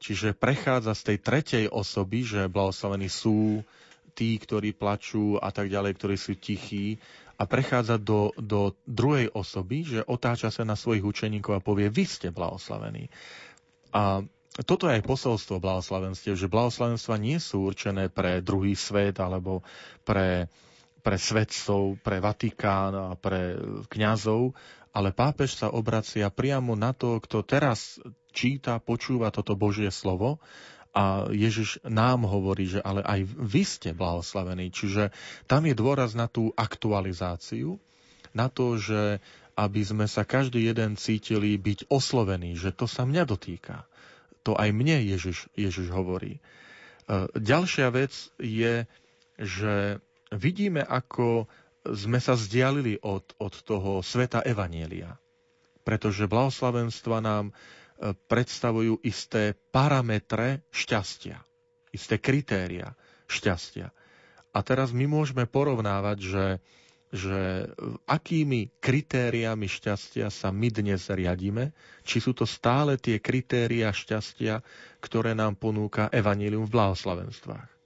[0.00, 3.60] Čiže prechádza z tej tretej osoby, že blahoslavení sú
[4.16, 6.96] tí, ktorí plačú a tak ďalej, ktorí sú tichí
[7.40, 12.04] a prechádza do, do druhej osoby, že otáča sa na svojich učeníkov a povie, vy
[12.04, 13.08] ste blahoslavení.
[13.96, 14.20] A
[14.60, 19.64] toto je aj posolstvo blahoslavenstiev, že blahoslavenstva nie sú určené pre druhý svet alebo
[20.04, 20.52] pre,
[21.00, 23.56] pre svetcov, pre Vatikán a pre
[23.88, 24.52] kňazov,
[24.92, 27.96] ale pápež sa obracia priamo na to, kto teraz
[28.36, 30.44] číta, počúva toto Božie slovo
[30.90, 34.74] A Ježiš nám hovorí, že ale aj vy ste blahoslavení.
[34.74, 35.14] Čiže
[35.46, 37.78] tam je dôraz na tú aktualizáciu,
[38.34, 39.22] na to, že
[39.54, 43.84] aby sme sa každý jeden cítili byť oslovení, že to sa mňa dotýka.
[44.48, 46.38] To aj mne Ježiš, Ježiš hovorí.
[46.38, 46.40] E,
[47.36, 48.88] ďalšia vec je,
[49.36, 50.00] že
[50.32, 51.44] vidíme, ako
[51.84, 55.20] sme sa vzdialili od, od toho sveta Evanielia.
[55.84, 57.52] Pretože blahoslavenstva nám
[58.00, 61.36] predstavujú isté parametre šťastia,
[61.92, 62.96] isté kritéria
[63.28, 63.92] šťastia.
[64.50, 66.46] A teraz my môžeme porovnávať, že,
[67.14, 67.70] že
[68.10, 71.70] akými kritériami šťastia sa my dnes riadíme,
[72.02, 74.58] či sú to stále tie kritéria šťastia,
[74.98, 77.79] ktoré nám ponúka Evangelium v blahoslavenstvách.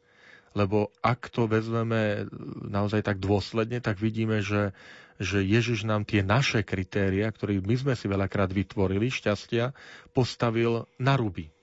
[0.55, 2.31] Lebo ak to vezmeme
[2.65, 4.71] naozaj tak dôsledne, tak vidíme, že
[5.15, 9.71] že Ježiš nám tie naše kritéria, ktoré my sme si veľakrát vytvorili, šťastia,
[10.11, 11.55] postavil na ruby.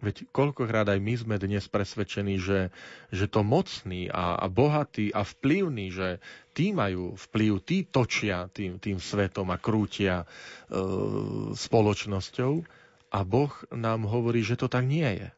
[0.00, 2.72] Veď koľkokrát aj my sme dnes presvedčení, že,
[3.12, 6.08] že to mocný a, a bohatý a vplyvný, že
[6.56, 10.26] tí majú vplyv, tí točia tým, tým svetom a krútia e,
[11.52, 12.52] spoločnosťou
[13.12, 15.28] a Boh nám hovorí, že to tak nie je.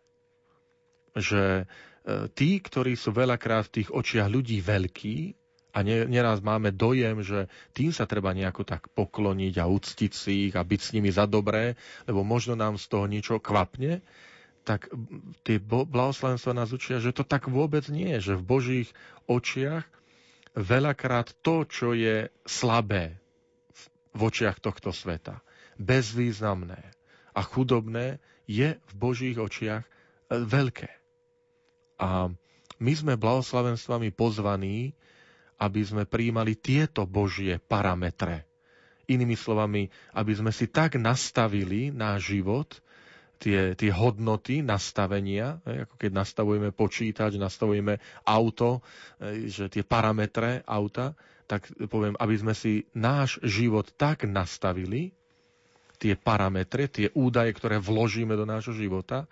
[1.19, 1.92] Že e,
[2.35, 5.39] tí, ktorí sú veľakrát v tých očiach ľudí veľkí,
[5.73, 10.55] a neraz máme dojem, že tým sa treba nejako tak pokloniť a uctiť si ich
[10.55, 14.05] a byť s nimi za dobré, lebo možno nám z toho niečo kvapne,
[14.69, 14.93] tak
[15.43, 18.89] tie blahoslavenstva nás učia, že to tak vôbec nie je, že v Božích
[19.27, 19.89] očiach
[20.53, 23.17] veľakrát to, čo je slabé
[24.13, 25.41] v očiach tohto sveta,
[25.81, 26.79] bezvýznamné
[27.33, 29.91] a chudobné, je v Božích očiach e,
[30.45, 31.02] veľké.
[32.03, 32.27] A
[32.83, 34.91] my sme blahoslavenstvami pozvaní
[35.63, 38.51] aby sme prijímali tieto Božie parametre.
[39.07, 39.87] Inými slovami,
[40.19, 42.83] aby sme si tak nastavili náš život,
[43.39, 48.83] tie, tie hodnoty nastavenia, ako keď nastavujeme počítač, nastavujeme auto,
[49.47, 51.15] že tie parametre auta,
[51.47, 55.15] tak poviem, aby sme si náš život tak nastavili,
[55.99, 59.31] tie parametre, tie údaje, ktoré vložíme do nášho života,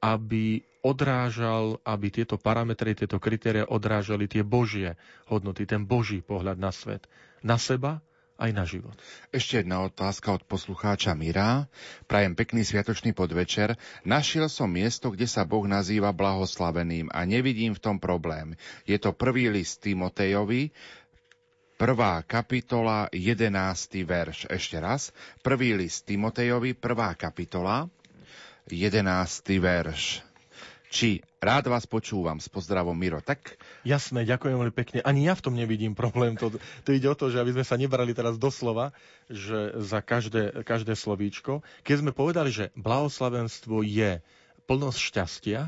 [0.00, 4.96] aby odrážal, aby tieto parametre, tieto kritéria odrážali tie Božie
[5.28, 7.04] hodnoty, ten Boží pohľad na svet,
[7.44, 8.00] na seba
[8.38, 8.94] aj na život.
[9.34, 11.66] Ešte jedna otázka od poslucháča Mira.
[12.06, 13.74] Prajem pekný sviatočný podvečer.
[14.06, 18.54] Našiel som miesto, kde sa Boh nazýva blahoslaveným a nevidím v tom problém.
[18.86, 20.70] Je to prvý list Timotejovi,
[21.74, 24.46] prvá kapitola, jedenácty verš.
[24.46, 25.10] Ešte raz.
[25.42, 27.90] Prvý list Timotejovi, prvá kapitola,
[28.70, 30.27] jedenácty verš
[30.88, 33.20] či rád vás počúvam s pozdravom Miro.
[33.20, 33.60] Tak...
[33.84, 34.98] Jasné, ďakujem veľmi pekne.
[35.04, 36.34] Ani ja v tom nevidím problém.
[36.40, 36.50] To,
[36.84, 38.96] to ide o to, že aby sme sa nebrali teraz doslova,
[39.28, 41.60] že za každé, každé slovíčko.
[41.84, 44.24] Keď sme povedali, že blahoslavenstvo je
[44.66, 45.60] plnosť šťastia,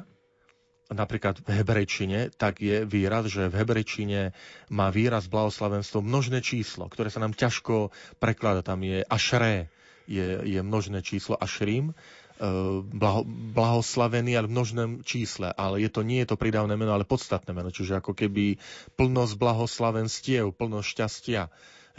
[0.91, 4.35] napríklad v hebrejčine, tak je výraz, že v hebrejčine
[4.75, 8.67] má výraz blahoslavenstvo množné číslo, ktoré sa nám ťažko preklada.
[8.67, 9.71] Tam je ašré,
[10.11, 11.95] je, je množné číslo ašrím
[12.41, 15.53] blaho, blahoslavený, ale v množnom čísle.
[15.53, 17.69] Ale je to, nie je to pridávne meno, ale podstatné meno.
[17.69, 18.57] Čiže ako keby
[18.97, 21.43] plnosť blahoslavenstiev, plnosť šťastia.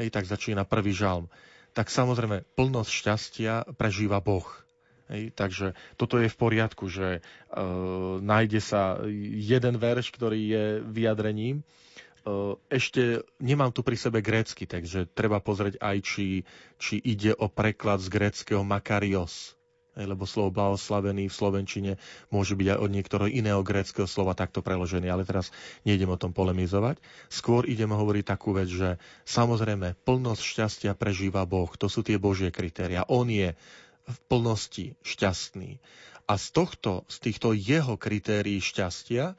[0.01, 1.29] Hej, tak začína prvý žalm.
[1.77, 4.45] Tak samozrejme, plnosť šťastia prežíva Boh.
[5.11, 7.21] Hej, takže toto je v poriadku, že e,
[8.23, 8.97] nájde sa
[9.35, 11.61] jeden verš, ktorý je vyjadrením.
[11.61, 11.63] E,
[12.71, 16.47] ešte nemám tu pri sebe grécky, takže treba pozrieť aj, či,
[16.79, 19.59] či ide o preklad z gréckého makarios
[19.95, 21.91] lebo slovo blahoslavený v Slovenčine
[22.31, 25.51] môže byť aj od niektorého iného gréckého slova takto preložený, ale teraz
[25.83, 26.99] nejdem o tom polemizovať.
[27.27, 28.95] Skôr idem hovoriť takú vec, že
[29.27, 33.03] samozrejme plnosť šťastia prežíva Boh, to sú tie Božie kritéria.
[33.11, 33.51] On je
[34.07, 35.83] v plnosti šťastný.
[36.31, 39.35] A z, tohto, z týchto jeho kritérií šťastia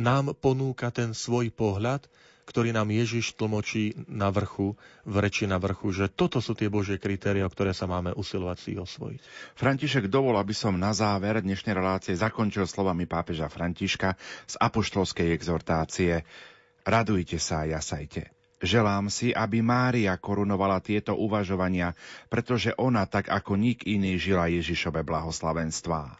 [0.00, 2.08] nám ponúka ten svoj pohľad,
[2.44, 4.76] ktorý nám Ježiš tlmočí na vrchu,
[5.08, 8.72] v reči na vrchu, že toto sú tie Božie kritéria, ktoré sa máme usilovať si
[8.76, 9.20] osvojiť.
[9.56, 14.14] František, dovol, aby som na záver dnešnej relácie zakončil slovami pápeža Františka
[14.44, 16.22] z apoštolskej exhortácie
[16.84, 18.43] Radujte sa a jasajte.
[18.64, 21.92] Želám si, aby Mária korunovala tieto uvažovania,
[22.32, 26.16] pretože ona tak ako nik iný žila Ježišove blahoslavenstvá.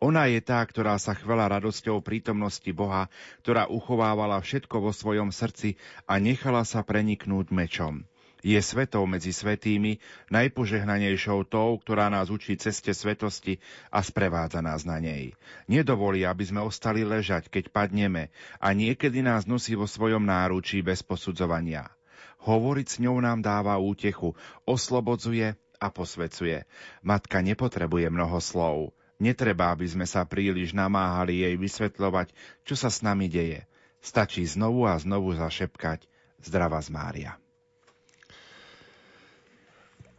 [0.00, 3.10] Ona je tá, ktorá sa chvela radosťou prítomnosti Boha,
[3.42, 5.76] ktorá uchovávala všetko vo svojom srdci
[6.06, 8.07] a nechala sa preniknúť mečom.
[8.38, 9.98] Je svetou medzi svetými,
[10.30, 13.58] najpožehnanejšou tou, ktorá nás učí ceste svetosti
[13.90, 15.34] a sprevádza nás na nej.
[15.66, 18.30] Nedovolí, aby sme ostali ležať, keď padneme
[18.62, 21.90] a niekedy nás nosí vo svojom náručí bez posudzovania.
[22.46, 26.62] Hovoriť s ňou nám dáva útechu, oslobodzuje a posvecuje.
[27.02, 28.94] Matka nepotrebuje mnoho slov.
[29.18, 32.30] Netreba, aby sme sa príliš namáhali jej vysvetľovať,
[32.62, 33.66] čo sa s nami deje.
[33.98, 36.06] Stačí znovu a znovu zašepkať
[36.38, 37.34] Zdrava z Mária.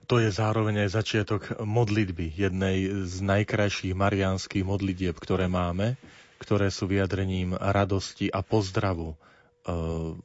[0.10, 6.02] To je zároveň aj začiatok modlitby, jednej z najkrajších mariánskych modlitieb, ktoré máme,
[6.42, 9.14] ktoré sú vyjadrením radosti a pozdravu.
[9.14, 9.18] E,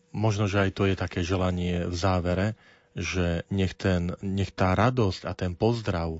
[0.08, 2.56] možno, že aj to je také želanie v závere,
[2.96, 6.16] že nech, ten, nech tá radosť a ten pozdrav,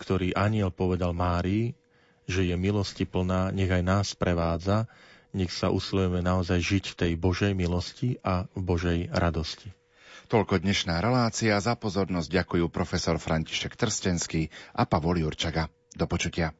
[0.00, 1.76] ktorý aniel povedal Márii,
[2.24, 4.88] že je milosti plná, nech aj nás prevádza,
[5.36, 9.81] nech sa usilujeme naozaj žiť v tej Božej milosti a v Božej radosti.
[10.28, 11.58] Toľko dnešná relácia.
[11.58, 15.66] Za pozornosť ďakujú profesor František Trstenský a Pavol Jurčaga.
[15.92, 16.52] Do počutia.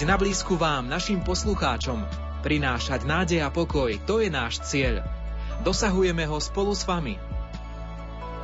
[0.00, 2.00] Byť na blízku vám, našim poslucháčom,
[2.40, 5.04] prinášať nádej a pokoj, to je náš cieľ.
[5.60, 7.20] Dosahujeme ho spolu s vami.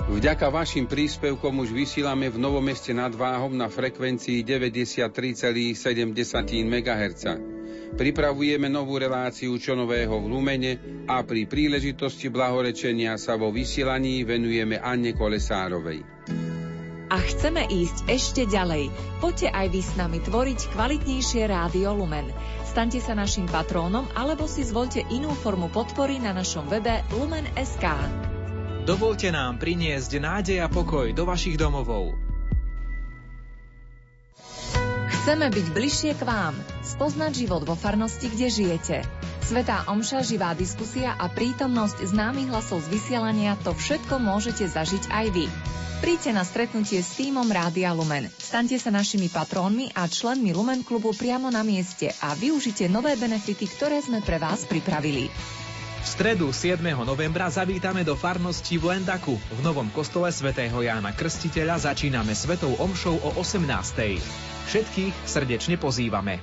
[0.04, 5.80] Vďaka vašim príspevkom už vysílame v Novom meste nad Váhom na frekvencii 93,7
[6.68, 7.24] MHz.
[7.96, 10.72] Pripravujeme novú reláciu čo nového v Lumene
[11.08, 16.04] a pri príležitosti blahorečenia sa vo vysielaní venujeme Anne Kolesárovej.
[17.06, 18.90] A chceme ísť ešte ďalej.
[19.22, 22.26] Poďte aj vy s nami tvoriť kvalitnejšie rádio Lumen.
[22.66, 27.86] Staňte sa našim patrónom alebo si zvolte inú formu podpory na našom webe lumen.sk.
[28.82, 32.18] Dovolte nám priniesť nádej a pokoj do vašich domovov.
[35.06, 36.54] Chceme byť bližšie k vám,
[36.86, 38.96] spoznať život vo farnosti, kde žijete.
[39.46, 45.26] Svetá omša, živá diskusia a prítomnosť známych hlasov z vysielania to všetko môžete zažiť aj
[45.34, 45.46] vy.
[45.96, 48.28] Príďte na stretnutie s týmom Rádia Lumen.
[48.28, 53.64] Staňte sa našimi patrónmi a členmi Lumen klubu priamo na mieste a využite nové benefity,
[53.64, 55.32] ktoré sme pre vás pripravili.
[56.04, 56.78] V stredu 7.
[57.02, 59.40] novembra zavítame do farnosti v Lendaku.
[59.40, 63.64] V novom kostole svätého Jána Krstiteľa začíname svetou omšou o 18.
[64.68, 66.38] Všetkých srdečne pozývame.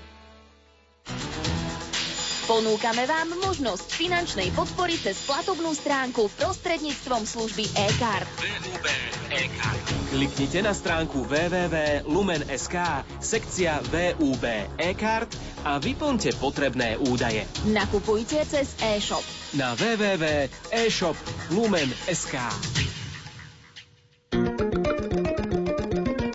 [2.44, 8.28] Ponúkame vám možnosť finančnej podpory cez platobnú stránku prostredníctvom služby e-card.
[9.34, 9.82] E-card.
[10.14, 12.78] Kliknite na stránku www.lumen.sk,
[13.18, 14.46] sekcia VUB
[14.78, 15.34] e-card
[15.66, 17.50] a vyplňte potrebné údaje.
[17.66, 19.26] Nakupujte cez e-shop.
[19.58, 22.36] Na www.eshop.lumen.sk.